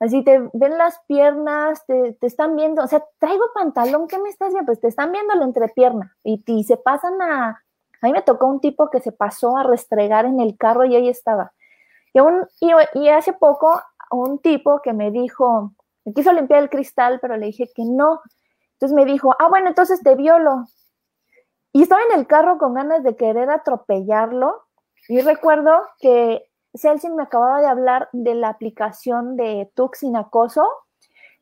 [0.00, 4.48] Así te ven las piernas, te, están viendo, o sea, traigo pantalón, ¿qué me estás
[4.48, 4.66] haciendo?
[4.66, 7.62] Pues te están viendo la entrepierna y, y se pasan a...
[8.00, 10.96] A mí me tocó un tipo que se pasó a restregar en el carro y
[10.96, 11.52] ahí estaba.
[12.14, 15.72] Y, hace poco un tipo que me dijo,
[16.04, 18.20] me quiso limpiar el cristal, pero le dije que no.
[18.74, 20.66] Entonces me dijo, ah, bueno, entonces te violo.
[21.72, 24.64] Y estaba en el carro con ganas de querer atropellarlo.
[25.08, 26.44] Y recuerdo que
[26.74, 30.66] Celsin me acababa de hablar de la aplicación de Tuxin Acoso.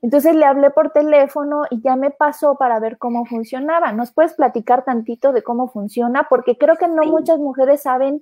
[0.03, 3.93] Entonces le hablé por teléfono y ya me pasó para ver cómo funcionaba.
[3.93, 6.27] ¿Nos puedes platicar tantito de cómo funciona?
[6.29, 8.21] Porque creo que no muchas mujeres saben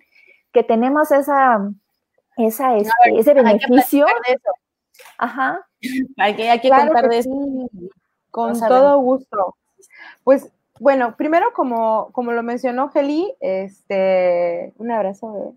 [0.52, 1.70] que tenemos esa,
[2.38, 4.06] esa, este, ese beneficio.
[5.18, 5.66] Ajá.
[6.16, 7.30] Hay que, hay que contar de eso.
[8.30, 9.56] Con todo gusto.
[10.24, 15.54] Pues bueno, primero como, como lo mencionó Geli, este, un abrazo,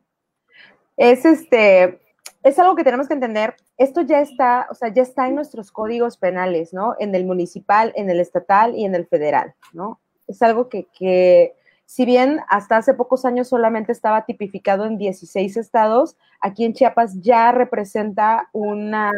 [0.98, 2.00] Es este,
[2.44, 3.56] es algo que tenemos que entender.
[3.78, 6.96] Esto ya está, o sea, ya está en nuestros códigos penales, ¿no?
[7.00, 10.00] En el municipal, en el estatal y en el federal, ¿no?
[10.28, 11.56] Es algo que, que
[11.92, 17.20] si bien hasta hace pocos años solamente estaba tipificado en 16 estados, aquí en Chiapas
[17.20, 19.12] ya representa una,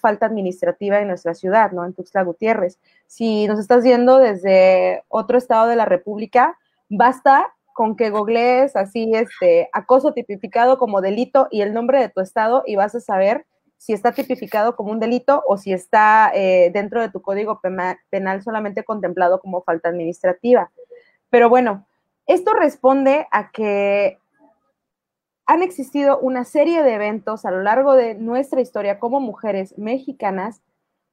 [0.00, 1.84] falta administrativa en nuestra ciudad, ¿no?
[1.84, 2.78] En Tuxtla Gutiérrez.
[3.06, 6.58] Si nos estás viendo desde otro estado de la República,
[6.88, 12.22] basta con que googlees así este acoso tipificado como delito y el nombre de tu
[12.22, 13.44] estado y vas a saber
[13.76, 17.60] si está tipificado como un delito o si está eh, dentro de tu código
[18.08, 20.70] penal solamente contemplado como falta administrativa.
[21.28, 21.86] Pero bueno,
[22.26, 24.18] esto responde a que
[25.46, 30.62] han existido una serie de eventos a lo largo de nuestra historia como mujeres mexicanas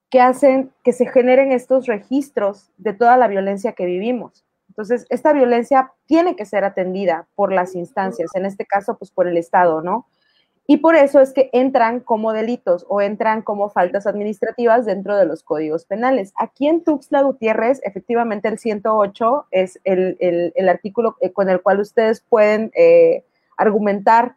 [0.10, 4.46] que hacen que se generen estos registros de toda la violencia que vivimos.
[4.70, 9.28] Entonces, esta violencia tiene que ser atendida por las instancias, en este caso, pues por
[9.28, 10.08] el Estado, ¿no?
[10.68, 15.26] Y por eso es que entran como delitos o entran como faltas administrativas dentro de
[15.26, 16.34] los códigos penales.
[16.38, 22.22] Aquí en Tuxtla Gutiérrez, efectivamente el 108 es el, artículo eh, con el cual ustedes
[22.22, 23.26] pueden eh,
[23.58, 24.36] argumentar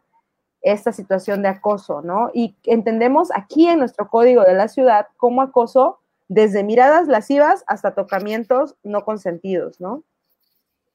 [0.61, 2.31] esta situación de acoso, ¿no?
[2.33, 7.93] Y entendemos aquí en nuestro código de la ciudad como acoso desde miradas lascivas hasta
[7.93, 10.03] tocamientos no consentidos, ¿no?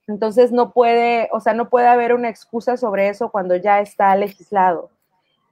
[0.08, 4.14] Entonces no puede, o sea, no puede haber una excusa sobre eso cuando ya está
[4.16, 4.90] legislado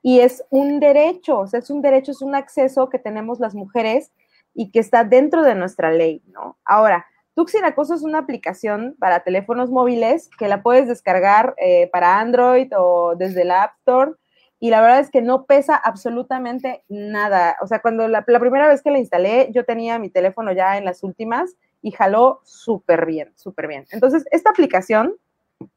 [0.02, 3.54] y es un derecho, o sea, es un derecho, es un acceso que tenemos las
[3.54, 4.12] mujeres
[4.54, 6.58] y que está dentro de nuestra ley, ¿no?
[6.64, 12.18] Ahora, Tuxin Acoso es una aplicación para teléfonos móviles que la puedes descargar eh, para
[12.18, 14.12] Android o desde la App Store
[14.60, 17.56] y la verdad es que no pesa absolutamente nada.
[17.62, 20.84] O sea, cuando la, primera vez que la instalé, yo tenía mi teléfono ya en
[20.84, 23.86] las últimas y jaló súper bien, súper bien.
[23.92, 25.14] Entonces, esta aplicación,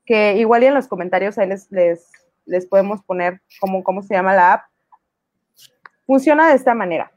[0.06, 2.12] que igual en los comentarios ahí les, les,
[2.46, 4.64] les podemos poner cómo, cómo se llama la app.
[6.06, 7.12] Funciona de esta manera.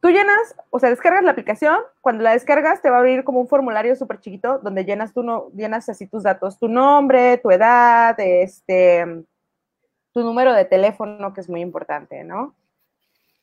[0.00, 3.40] Tú llenas, o sea, descargas la aplicación, cuando la descargas te va a abrir como
[3.40, 7.50] un formulario súper chiquito donde llenas, tú no, llenas así tus datos, tu nombre, tu
[7.50, 9.24] edad, este,
[10.12, 12.54] tu número de teléfono, que es muy importante, ¿no?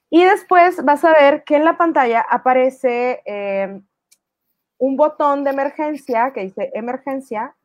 [0.10, 3.82] Y después vas a ver que en la pantalla aparece eh,
[4.78, 7.56] un botón de emergencia que dice emergencia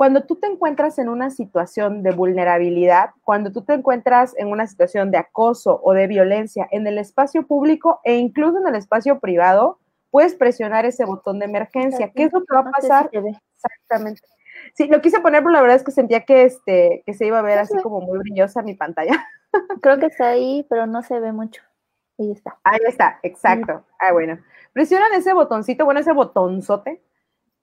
[0.00, 4.66] cuando tú te encuentras en una situación de vulnerabilidad, cuando tú te encuentras en una
[4.66, 9.20] situación de acoso o de violencia en el espacio público e incluso en el espacio
[9.20, 9.78] privado,
[10.10, 12.10] puedes presionar ese botón de emergencia.
[12.16, 13.10] ¿Qué es lo que va a pasar?
[13.12, 14.22] Exactamente.
[14.72, 17.38] Sí, lo quise poner, pero la verdad es que sentía que, este, que se iba
[17.38, 19.26] a ver así como muy brillosa mi pantalla.
[19.82, 21.60] Creo que está ahí, pero no se ve mucho.
[22.18, 22.56] Ahí está.
[22.64, 23.84] Ahí está, exacto.
[23.98, 24.38] Ah, bueno.
[24.72, 27.02] Presionan ese botoncito, bueno, ese botonzote,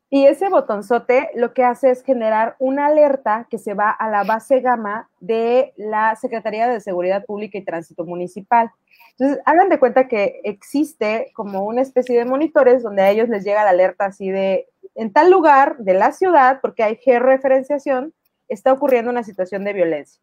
[0.09, 4.23] y ese botonzote lo que hace es generar una alerta que se va a la
[4.23, 8.71] base gama de la Secretaría de Seguridad Pública y Tránsito Municipal.
[9.11, 13.43] Entonces, hagan de cuenta que existe como una especie de monitores donde a ellos les
[13.43, 18.13] llega la alerta así de, en tal lugar de la ciudad, porque hay georreferenciación,
[18.47, 20.21] está ocurriendo una situación de violencia.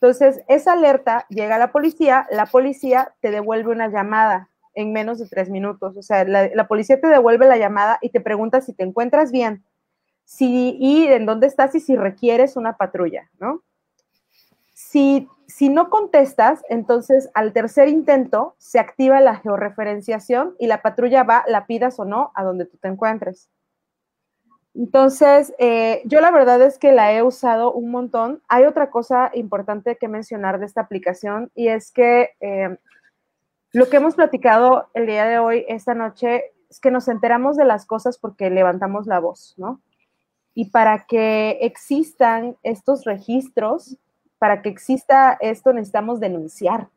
[0.00, 5.18] Entonces, esa alerta llega a la policía, la policía te devuelve una llamada en menos
[5.18, 5.96] de tres minutos.
[5.96, 9.64] O sea, la, policía te devuelve la llamada y te pregunta si te encuentras bien,
[10.24, 13.62] si, y en dónde estás y si requieres una patrulla, ¿no?
[14.74, 21.22] Si, si no contestas, entonces al tercer intento se activa la georreferenciación y la patrulla
[21.22, 23.48] va, la pidas o no, a donde tú te encuentres.
[24.74, 28.42] Entonces, eh, yo la verdad es que la he usado un montón.
[28.48, 32.78] Hay otra cosa importante que mencionar de esta aplicación y es que eh,
[33.72, 37.64] lo que hemos platicado el día de hoy, esta noche, es que nos enteramos de
[37.64, 39.80] las cosas porque levantamos la voz, ¿no?
[40.54, 43.96] Y para que existan estos registros,
[44.38, 46.88] para que exista esto, necesitamos denunciar.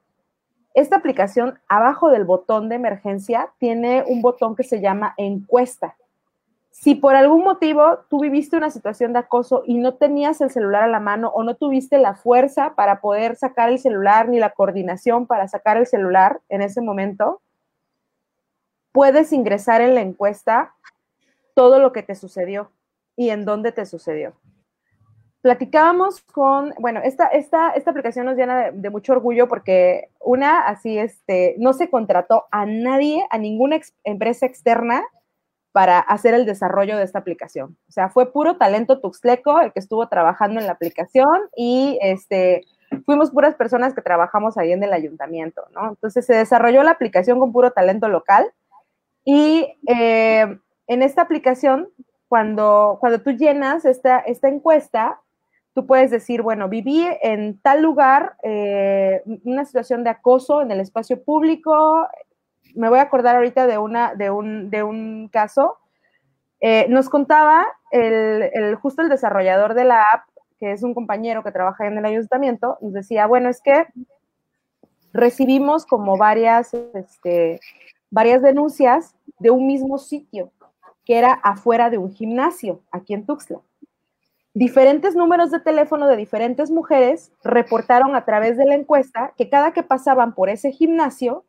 [0.73, 5.95] Esta aplicación, abajo del botón de emergencia, tiene un botón que se llama encuesta.
[6.77, 10.83] Si por algún motivo tú viviste una situación de acoso y no tenías el celular
[10.83, 14.49] a la mano o no tuviste la fuerza para poder sacar el celular ni la
[14.49, 17.41] coordinación para sacar el celular en ese momento,
[18.91, 20.75] puedes ingresar en la encuesta
[21.53, 22.69] todo lo que te sucedió
[23.15, 24.33] y en dónde te sucedió.
[25.41, 30.99] Platicábamos con, bueno, esta, esta, esta aplicación nos llena de, mucho orgullo porque una, así,
[30.99, 35.05] este, no se contrató a nadie, a ninguna empresa externa
[35.75, 37.77] para hacer el desarrollo de esta aplicación.
[37.89, 42.61] O sea, fue puro talento tuxleco el que estuvo trabajando en la aplicación y este,
[43.05, 45.89] fuimos puras personas que trabajamos ahí en el ayuntamiento, ¿no?
[45.89, 48.53] Entonces se desarrolló la aplicación con puro talento local
[49.25, 50.57] y eh,
[50.87, 51.89] en esta aplicación,
[52.29, 55.19] cuando, cuando tú llenas esta, esta encuesta,
[55.73, 60.79] tú puedes decir, bueno, viví en tal lugar, eh, una situación de acoso en el
[60.79, 62.07] espacio público,
[62.75, 65.77] me voy a acordar ahorita de, una, de, un, de un caso.
[66.59, 70.27] Eh, nos contaba el, justo el desarrollador de la app,
[70.59, 73.85] que es un compañero que trabaja en el ayuntamiento, nos decía, bueno, es que
[75.13, 77.59] recibimos como varias, este,
[78.09, 80.51] varias denuncias de un mismo sitio,
[81.05, 83.59] que era afuera de un gimnasio, aquí en Tuxtla.
[84.53, 89.73] Diferentes números de teléfono de diferentes mujeres reportaron a través de la encuesta que cada
[89.73, 91.43] que pasaban por ese gimnasio,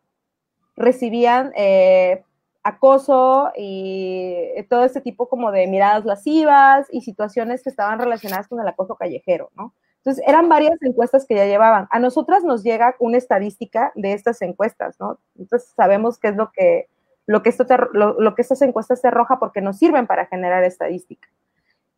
[0.76, 2.22] recibían eh,
[2.62, 8.60] acoso y todo este tipo como de miradas lascivas y situaciones que estaban relacionadas con
[8.60, 9.72] el acoso callejero, ¿no?
[10.06, 11.88] Entonces, eran varias encuestas que ya llevaban.
[11.90, 15.18] A nosotras nos llega una estadística de estas encuestas, ¿no?
[15.36, 16.88] Entonces, sabemos qué es lo que,
[17.26, 21.28] lo que, esto lo, que estas encuestas te arroja porque nos sirven para generar estadística.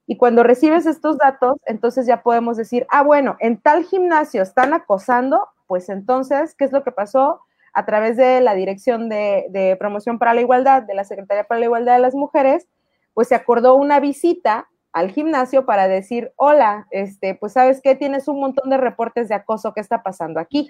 [0.07, 4.73] Y cuando recibes estos datos, entonces ya podemos decir, ah, bueno, en tal gimnasio están
[4.73, 7.43] acosando, pues entonces, ¿qué es lo que pasó?
[7.79, 11.67] A través de la Dirección de, Promoción para la Igualdad de la Secretaría para la
[11.67, 12.67] Igualdad de las Mujeres,
[13.15, 18.27] pues se acordó una visita al gimnasio para decir, hola, este, pues sabes qué, tienes
[18.27, 20.69] un montón de reportes de acoso, ¿qué está pasando aquí?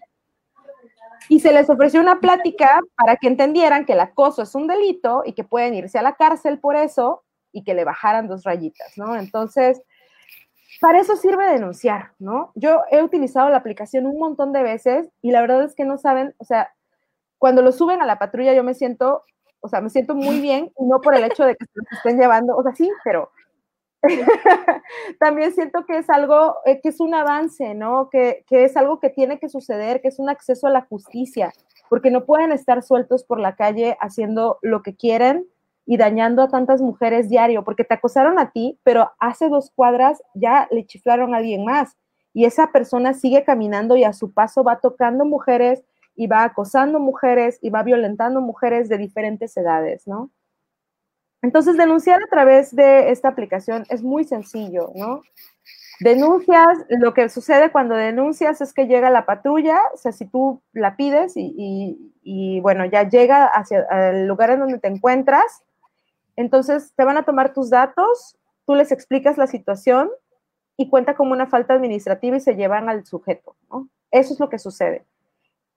[1.30, 5.22] Y se les ofreció una plática para que entendieran que el acoso es un delito
[5.24, 8.98] y que pueden irse a la cárcel por eso y que le bajaran dos rayitas,
[8.98, 9.16] ¿no?
[9.16, 9.80] Entonces,
[10.82, 12.52] para eso sirve denunciar, ¿no?
[12.54, 15.96] Yo he utilizado la aplicación un montón de veces y la verdad es que no
[15.96, 16.74] saben, o sea,
[17.38, 19.24] cuando lo suben a la patrulla yo me siento,
[19.60, 22.56] o sea, me siento muy bien, no por el hecho de que se estén llevando,
[22.56, 23.30] o sea, sí, pero
[25.18, 28.08] también siento que es algo, eh, que es un avance, ¿no?
[28.10, 31.52] Que, que, es algo que tiene que suceder, que es un acceso a la justicia,
[31.88, 35.46] porque no pueden estar sueltos por la calle haciendo lo que quieren
[35.84, 40.22] y dañando a tantas mujeres diario, porque te acosaron a ti, pero hace dos cuadras
[40.34, 41.96] ya le chiflaron a alguien más
[42.34, 45.82] y esa persona sigue caminando y a su paso va tocando mujeres,
[46.18, 50.32] y va acosando mujeres y va violentando mujeres de diferentes edades, ¿no?
[51.42, 55.22] Entonces, denunciar a través de esta aplicación es muy sencillo, ¿no?
[56.00, 60.60] Denuncias, lo que sucede cuando denuncias es que llega la patrulla, o sea, si tú
[60.72, 65.62] la pides y, bueno, ya llega hacia el lugar en donde te encuentras,
[66.34, 70.10] entonces te van a tomar tus datos, tú les explicas la situación
[70.76, 73.88] y cuenta como una falta administrativa y se llevan al sujeto, ¿no?
[74.10, 75.04] Eso es lo que sucede.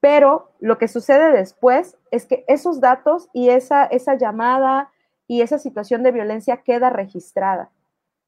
[0.02, 4.90] Pero lo que sucede después es que esos datos y esa, esa llamada
[5.28, 7.70] y esa situación de violencia queda registrada.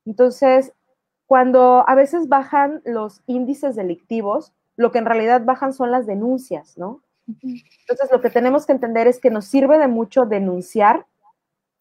[0.06, 0.72] Entonces,
[1.26, 6.78] cuando a veces bajan los índices delictivos, lo que en realidad bajan son las denuncias,
[6.78, 7.00] ¿no?
[7.42, 11.06] Entonces, lo que tenemos que entender es que nos sirve de mucho denunciar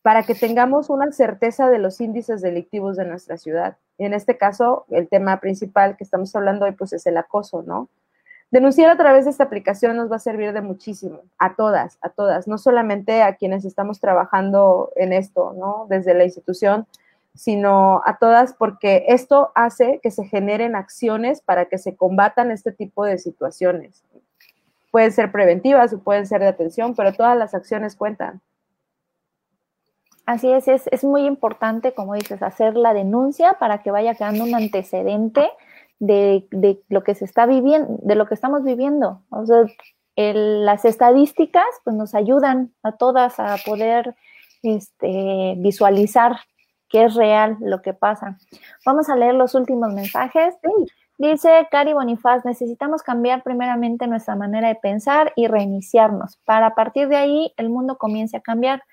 [0.01, 3.77] para que tengamos una certeza de los índices delictivos de nuestra ciudad.
[3.99, 7.61] Y en este caso, el tema principal que estamos hablando hoy, pues es el acoso,
[7.61, 7.89] ¿no?
[8.53, 12.09] Denunciar a través de esta aplicación nos va a servir de muchísimo, a todas, a
[12.09, 15.87] todas, no solamente a quienes estamos trabajando en esto, ¿no?
[15.89, 16.85] Desde la institución,
[17.33, 22.71] sino a todas porque esto hace que se generen acciones para que se combatan este
[22.71, 24.03] tipo de situaciones.
[24.91, 28.39] Pueden ser preventivas o pueden ser de atención, pero todas las acciones cuentan.
[30.27, 34.53] Así es, es, muy importante, como dices, hacer la denuncia para que vaya quedando un
[34.53, 35.49] antecedente
[36.05, 39.21] de, lo que se está viviendo, de lo que estamos viviendo.
[39.29, 39.63] O sea,
[40.15, 44.15] las estadísticas pues, nos ayudan a todas a poder
[44.61, 46.37] este, visualizar
[46.89, 48.37] que es real lo que pasa.
[48.85, 50.55] Vamos a leer los últimos mensajes.
[51.17, 56.37] Dice Cari Bonifaz, necesitamos cambiar primeramente nuestra manera de pensar y reiniciarnos.
[56.45, 58.83] Para a partir de ahí el mundo comience a cambiar.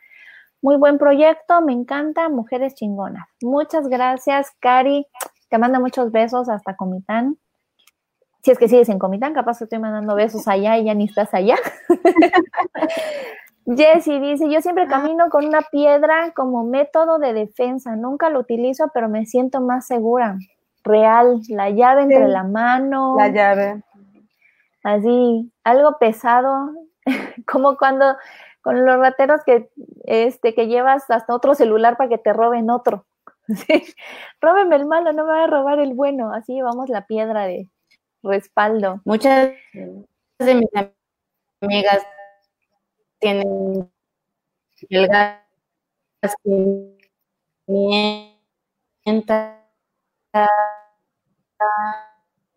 [0.62, 3.26] Muy buen proyecto, me encanta, mujeres chingonas.
[3.42, 5.06] Muchas gracias, Cari.
[5.50, 7.36] Te mando muchos besos hasta Comitán.
[8.42, 11.04] Si es que sigues en Comitán, capaz que estoy mandando besos allá y ya ni
[11.04, 11.56] estás allá.
[13.66, 18.90] Jessie dice, yo siempre camino con una piedra como método de defensa, nunca lo utilizo,
[18.94, 20.38] pero me siento más segura.
[20.82, 23.16] Real, la llave entre la mano.
[23.18, 23.82] La llave.
[24.82, 26.70] Así, algo pesado,
[27.46, 28.16] como cuando
[28.62, 29.70] con los rateros que,
[30.04, 33.04] este, que llevas hasta otro celular para que te roben otro.
[33.66, 33.94] ¿Sí?
[34.40, 36.32] Róbeme el malo, no me va a robar el bueno.
[36.32, 37.68] Así llevamos la piedra de
[38.22, 39.00] respaldo.
[39.04, 40.68] Muchas de mis
[41.60, 42.06] amigas
[43.18, 43.90] tienen
[44.88, 45.40] el gas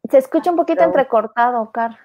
[0.09, 1.97] Se escucha un poquito entrecortado, Car.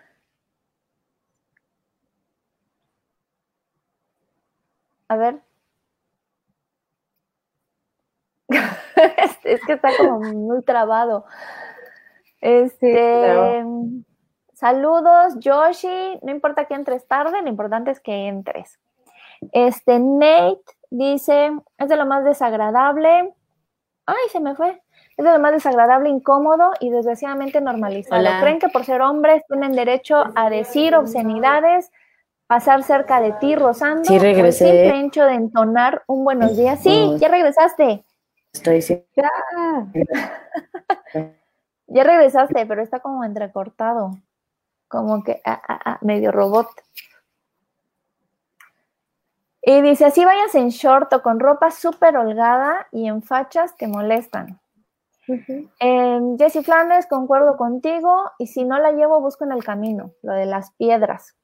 [5.09, 5.48] A ver.
[9.45, 11.25] es que está como muy trabado.
[12.41, 13.65] Este.
[14.55, 16.19] Saludos, Yoshi.
[16.23, 18.79] No importa que entres tarde, lo importante es que entres.
[19.53, 23.35] Este Nate dice: es de lo más desagradable.
[24.07, 24.83] Ay, se me fue.
[25.17, 28.25] Es de lo más desagradable, incómodo y desgraciadamente normalizado.
[28.41, 31.91] ¿Creen que por ser hombres tienen derecho a decir obscenidades,
[32.47, 34.05] pasar cerca de ti rozando?
[34.05, 34.65] Sí, regresé.
[34.65, 36.81] O el simple hecho de entonar un buenos días.
[36.81, 38.05] Sí, ya regresaste.
[38.59, 39.07] Estoy.
[39.17, 39.31] Ya.
[41.87, 44.13] ya regresaste, pero está como entrecortado
[44.89, 46.69] como que ah, ah, ah, medio robot.
[49.63, 53.87] Y dice, así vayas en short o con ropa súper holgada y en fachas que
[53.87, 54.59] molestan.
[55.79, 60.33] Em, Jessie Flanders, concuerdo contigo, y si no la llevo, busco en el camino, lo
[60.33, 61.37] de las piedras.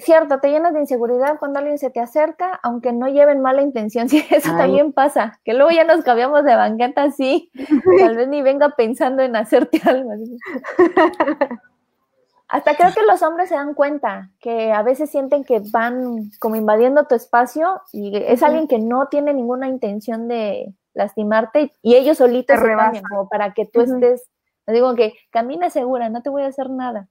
[0.00, 4.08] Cierto, te llenas de inseguridad cuando alguien se te acerca, aunque no lleven mala intención,
[4.08, 7.50] sí, eso también pasa, que luego ya nos cambiamos de banqueta así,
[7.98, 10.10] tal vez ni venga pensando en hacerte algo.
[12.48, 16.56] Hasta creo que los hombres se dan cuenta que a veces sienten que van como
[16.56, 22.18] invadiendo tu espacio y es alguien que no tiene ninguna intención de lastimarte y ellos
[22.18, 24.28] solitos se cambian como para que tú estés,
[24.66, 27.08] digo que camina segura, no te voy a hacer nada.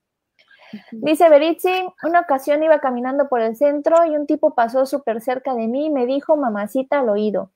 [0.91, 1.72] Dice Beritzi,
[2.04, 5.88] una ocasión iba caminando por el centro y un tipo pasó súper cerca de mí
[5.88, 7.52] y me dijo mamacita al oído.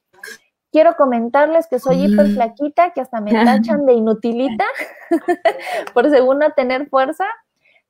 [0.72, 2.34] Quiero comentarles que soy hiper mm.
[2.34, 4.66] flaquita, que hasta me tachan de inutilita
[5.94, 7.26] por según no tener fuerza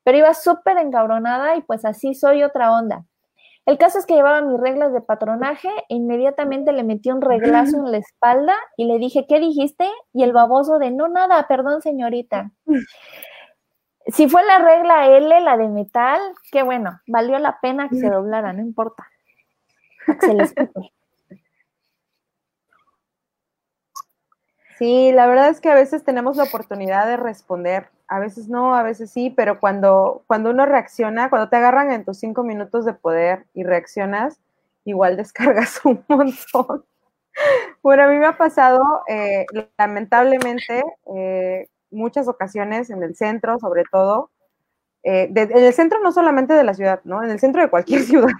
[0.04, 3.06] pero iba súper encabronada y pues así soy otra onda.
[3.66, 7.78] El caso es que llevaba mis reglas de patronaje e inmediatamente le metí un reglazo
[7.78, 9.90] en la espalda y le dije, ¿qué dijiste?
[10.12, 12.52] Y el baboso de, no, nada, perdón, señorita.
[14.08, 16.20] Si fue la regla L, la de metal,
[16.52, 19.08] qué bueno, valió la pena que se doblara, no importa.
[20.20, 20.56] se les Sí,
[24.78, 28.76] Sí, la verdad es que a veces tenemos la oportunidad de responder, a veces no,
[28.76, 32.84] a veces sí, pero cuando, cuando uno reacciona, cuando te agarran en tus cinco minutos
[32.86, 34.40] de poder y reaccionas,
[34.86, 36.86] igual descargas un montón.
[37.84, 39.46] Bueno, a mí me ha pasado, eh,
[39.78, 40.84] lamentablemente,
[41.16, 44.30] eh, muchas ocasiones en el centro, sobre todo,
[45.03, 47.24] eh, en el centro no solamente de la ciudad, ¿no?
[47.24, 48.34] En el centro de cualquier ciudad.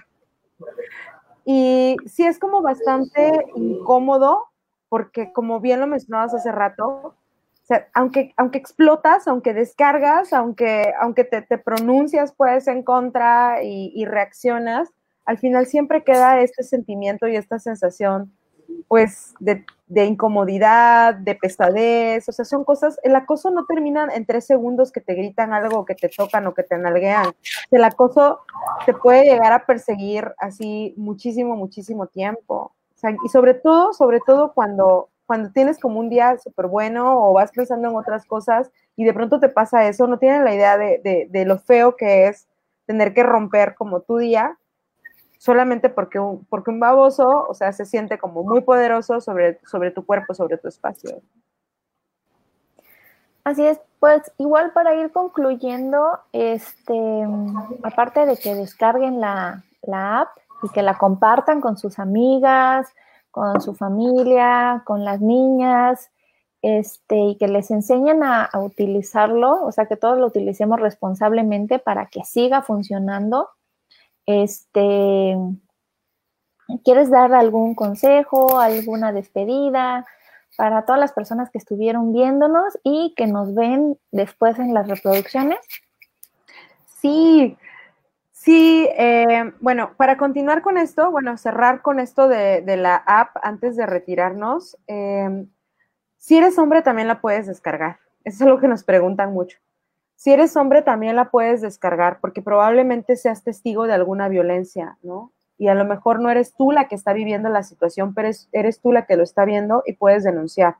[1.44, 4.46] Y sí es como bastante incómodo,
[4.88, 7.14] porque como bien lo mencionabas hace rato,
[7.94, 14.90] aunque, aunque explotas, aunque descargas, aunque, aunque te, pronuncias pues en contra y reaccionas,
[15.24, 18.32] al final siempre queda este sentimiento y esta sensación
[18.88, 19.64] pues de,
[20.04, 25.00] incomodidad, de pesadez, o sea, son cosas, el acoso no termina en tres segundos que
[25.00, 27.34] te gritan algo, que te tocan o que te nalguean.
[27.70, 28.40] El acoso
[28.86, 32.72] te puede llegar a perseguir así muchísimo, muchísimo tiempo.
[33.24, 37.52] y sobre todo, sobre todo cuando, cuando tienes como un día súper bueno o vas
[37.52, 41.28] pensando en otras cosas y de pronto te pasa eso, no tienen la idea de,
[41.30, 42.46] de lo feo que es
[42.86, 44.58] tener que romper como tu día
[45.44, 49.90] solamente porque un, porque un baboso, o sea, se siente como muy poderoso sobre, sobre
[49.90, 51.20] tu cuerpo, sobre tu espacio.
[53.44, 57.26] Así es, pues igual para ir concluyendo, este,
[57.82, 59.62] aparte de que descarguen la,
[59.92, 60.28] app
[60.62, 62.88] y que la compartan con sus amigas,
[63.30, 66.10] con su familia, con las niñas,
[66.62, 72.06] este, y que les enseñen a, utilizarlo, o sea, que todos lo utilicemos responsablemente para
[72.06, 73.50] que siga funcionando.
[74.26, 75.36] Este,
[76.84, 80.04] ¿quieres dar algún consejo, alguna despedida
[80.56, 85.58] para todas las personas que estuvieron viéndonos y que nos ven después en las reproducciones?
[87.00, 87.58] Sí,
[88.32, 93.76] sí, eh, bueno, para continuar con esto, bueno, cerrar con esto de, la app antes
[93.76, 95.46] de retirarnos, eh,
[96.16, 97.98] si eres hombre también la puedes descargar.
[98.24, 99.58] Eso es algo que nos preguntan mucho.
[100.24, 105.32] Si eres hombre, también la puedes descargar porque probablemente seas testigo de alguna violencia, ¿no?
[105.58, 108.80] Y a lo mejor no eres tú la que está viviendo la situación, pero eres,
[108.80, 110.76] tú la que lo está viendo y puedes denunciar.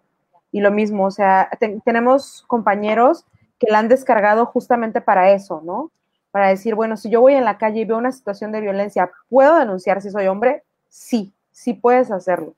[0.50, 1.50] Y lo mismo, o sea,
[1.84, 3.26] tenemos compañeros
[3.58, 5.90] que la han descargado justamente para eso, ¿no?
[6.30, 9.10] Para decir, bueno, si yo voy en la calle y veo una situación de violencia,
[9.28, 10.62] ¿puedo denunciar si soy hombre?
[10.88, 12.54] Sí, sí puedes hacerlo.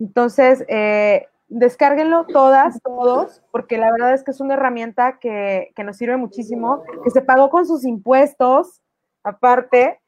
[0.00, 5.96] Entonces, eh, descárguenlo todas, todos, porque la verdad es que es una herramienta que, nos
[5.96, 8.80] sirve muchísimo, que se pagó con sus impuestos
[9.24, 10.00] aparte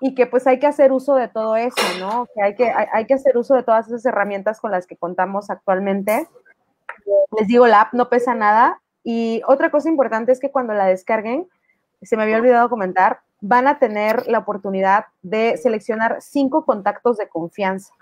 [0.00, 2.26] y que pues hay que hacer uso de todo eso, ¿no?
[2.34, 5.50] Que hay que, hay, que hacer uso de todas esas herramientas con las que contamos
[5.50, 6.26] actualmente.
[7.38, 8.80] Les digo, la app no pesa nada.
[9.04, 11.48] Y otra cosa importante es que cuando la descarguen,
[12.02, 17.28] se me había olvidado comentar, van a tener la oportunidad de seleccionar cinco contactos de
[17.28, 17.94] confianza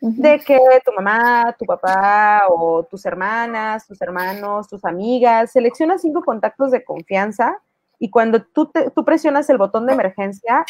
[0.00, 6.22] de que tu mamá, tu papá o tus hermanas, tus hermanos, tus amigas, selecciona cinco
[6.22, 7.60] contactos de confianza
[7.98, 10.64] y cuando tú, tú presionas el botón de emergencia,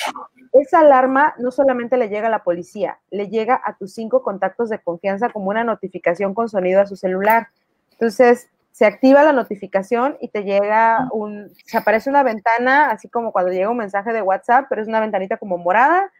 [0.53, 4.71] esa alarma no solamente le llega a la policía, le llega a tus cinco contactos
[4.71, 7.49] de confianza como una notificación con sonido a su celular.
[7.93, 13.33] Entonces, se activa la notificación y te llega un, se aparece una ventana, así como
[13.33, 16.11] cuando llega un mensaje de WhatsApp, pero es una ventanita como morada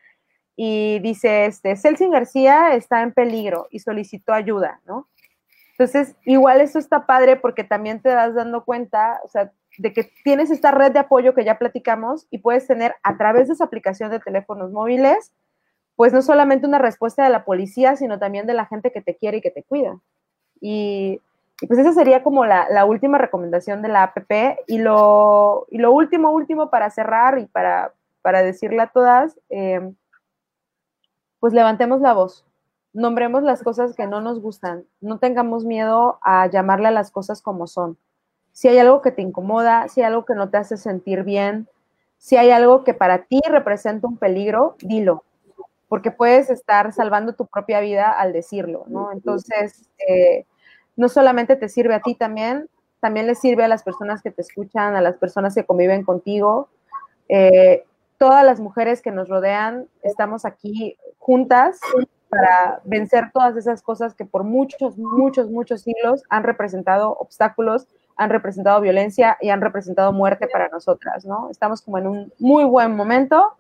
[0.61, 5.07] y dice, este, Celsin García está en peligro y solicitó ayuda, ¿no?
[5.71, 10.11] Entonces, igual eso está padre porque también te das dando cuenta, o sea, de que
[10.25, 13.63] tienes esta red de apoyo que ya platicamos y puedes tener a través de esa
[13.63, 15.33] aplicación de teléfonos móviles,
[15.95, 19.15] pues no solamente una respuesta de la policía, sino también de la gente que te
[19.15, 20.01] quiere y que te cuida.
[20.61, 21.21] Y,
[21.69, 24.59] pues esa sería como la, última recomendación de la APP.
[24.67, 29.93] Y lo, y lo último, último para cerrar y para, para decirle a todas, eh,
[31.41, 32.45] pues levantemos la voz,
[32.93, 37.43] nombremos las cosas que no nos gustan, no tengamos miedo a llamarle a las cosas
[37.43, 37.97] como son.
[38.53, 41.69] Si hay algo que te incomoda, si hay algo que no te hace sentir bien,
[42.19, 45.23] si hay algo que para ti representa un peligro, dilo,
[45.89, 49.13] porque puedes estar salvando tu propia vida al decirlo, ¿no?
[49.13, 50.45] Entonces, eh,
[50.97, 52.69] no solamente te sirve a ti también,
[53.01, 56.69] también le sirve a las personas que te escuchan, a las personas que conviven contigo.
[57.29, 57.85] Eh,
[58.19, 60.97] todas las mujeres que nos rodean estamos aquí
[61.29, 61.79] juntas
[62.31, 67.87] para vencer todas esas cosas que por muchos, muchos, muchos siglos han representado obstáculos,
[68.17, 71.51] han representado violencia y han representado muerte para nosotras, ¿no?
[71.51, 73.53] Estamos como en un muy buen momento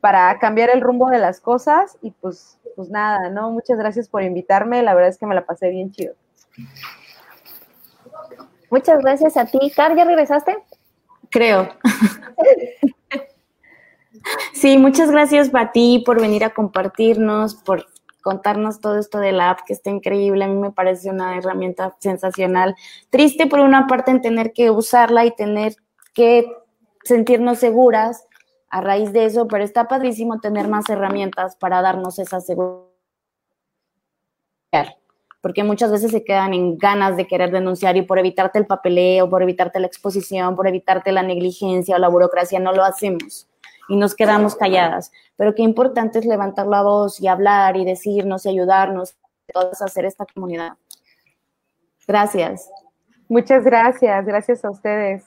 [0.00, 3.52] para cambiar el rumbo de las cosas y pues, pues nada, ¿no?
[3.52, 6.14] Muchas gracias por invitarme, la verdad es que me la pasé bien chido.
[8.68, 9.70] Muchas gracias a ti.
[9.76, 10.56] Car, ¿ya regresaste?
[11.30, 11.68] Creo.
[14.52, 17.86] Sí, muchas gracias a ti por venir a compartirnos, por
[18.22, 20.44] contarnos todo esto de la app, que está increíble.
[20.44, 22.76] A mí me parece una herramienta sensacional.
[23.10, 25.74] Triste por una parte en tener que usarla y tener
[26.14, 26.46] que
[27.04, 28.24] sentirnos seguras
[28.70, 32.86] a raíz de eso, pero está padrísimo tener más herramientas para darnos esa seguridad.
[35.40, 39.28] Porque muchas veces se quedan en ganas de querer denunciar y por evitarte el papeleo,
[39.28, 43.48] por evitarte la exposición, por evitarte la negligencia o la burocracia, no lo hacemos
[43.88, 45.12] y nos quedamos calladas.
[45.36, 49.16] Pero qué importante es levantar la voz y hablar y decirnos y ayudarnos,
[49.52, 50.74] todos a hacer esta comunidad.
[52.06, 52.70] Gracias.
[53.28, 55.24] Muchas gracias, gracias a ustedes.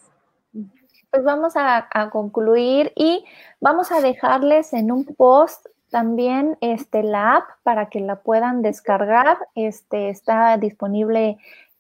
[1.10, 3.24] Pues vamos a, concluir y
[3.62, 9.38] vamos a dejarles en un post también este, la app para que la puedan descargar.
[9.56, 11.38] Este, está disponible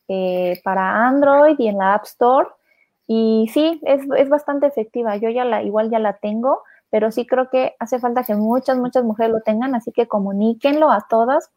[0.07, 2.47] eh, para Android y en la App Store.
[3.07, 5.15] Y sí, es, es, bastante efectiva.
[5.17, 8.77] Yo ya la, igual ya la tengo, pero sí creo que hace falta que muchas,
[8.77, 11.51] muchas mujeres lo tengan, así que comuníquenlo a todas.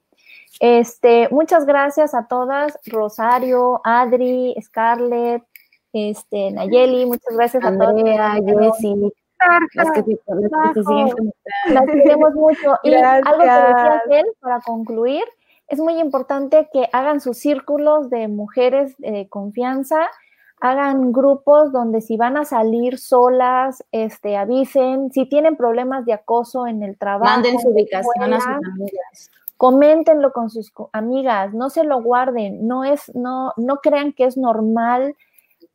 [0.61, 5.43] Este, muchas gracias a todas, Rosario, Adri, Scarlett,
[5.93, 7.95] este, Nayeli, muchas gracias a todas.
[7.95, 9.13] Jessie,
[9.75, 10.19] las que.
[11.69, 12.75] Las queremos mucho.
[12.83, 15.25] Y algo que decía él, para concluir,
[15.69, 20.09] es muy importante que hagan sus círculos de mujeres de confianza
[20.61, 26.67] hagan grupos donde si van a salir solas, este, avisen, si tienen problemas de acoso
[26.67, 27.31] en el trabajo.
[27.31, 29.31] Manden su ubicación a sus amigas.
[29.57, 34.37] Coméntenlo con sus amigas, no se lo guarden, no es, no, no crean que es
[34.37, 35.17] normal,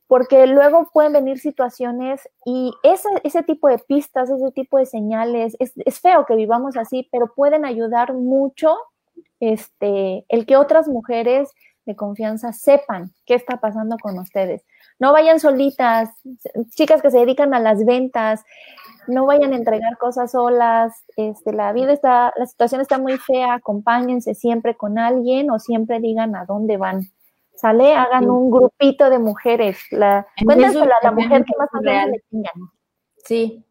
[0.06, 5.56] porque luego pueden venir situaciones y ese, ese tipo de pistas, ese tipo de señales,
[5.58, 8.76] es, es feo que vivamos así, pero pueden ayudar mucho
[9.40, 11.50] este, el que otras mujeres
[11.86, 14.64] de confianza sepan qué está pasando con ustedes.
[14.98, 16.10] No vayan solitas,
[16.70, 18.44] chicas que se dedican a las ventas,
[19.06, 20.92] no vayan a entregar cosas solas.
[21.16, 26.00] Este, la vida está, la situación está muy fea, acompáñense siempre con alguien o siempre
[26.00, 27.02] digan a dónde van.
[27.56, 27.94] ¿Sale?
[27.94, 29.78] Hagan un grupito de mujeres.
[29.90, 32.70] La, a la mujer que más real le tengan.
[33.24, 33.64] Sí,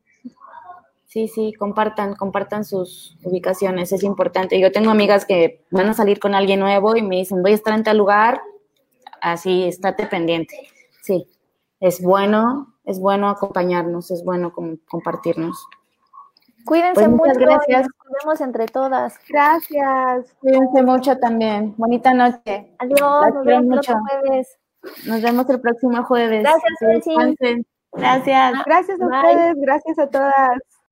[1.14, 4.60] Sí, sí, compartan, compartan sus ubicaciones, es importante.
[4.60, 7.54] Yo tengo amigas que van a salir con alguien nuevo y me dicen, voy a
[7.54, 8.42] estar en tal lugar,
[9.22, 10.58] así, estate pendiente.
[11.04, 11.28] Sí,
[11.80, 14.56] es bueno, es bueno acompañarnos, es bueno
[14.88, 15.68] compartirnos.
[16.66, 17.82] Cuídense pues mucho, gracias.
[17.84, 19.20] Nos vemos entre todas.
[19.30, 20.34] Gracias.
[20.40, 21.76] Cuídense mucho también.
[21.78, 22.74] Bonita noche.
[22.80, 24.58] Adiós, nos vemos el jueves.
[25.06, 26.42] Nos vemos el próximo jueves.
[26.42, 28.66] Gracias, Gracias.
[28.66, 30.83] Gracias a ustedes, gracias a todas.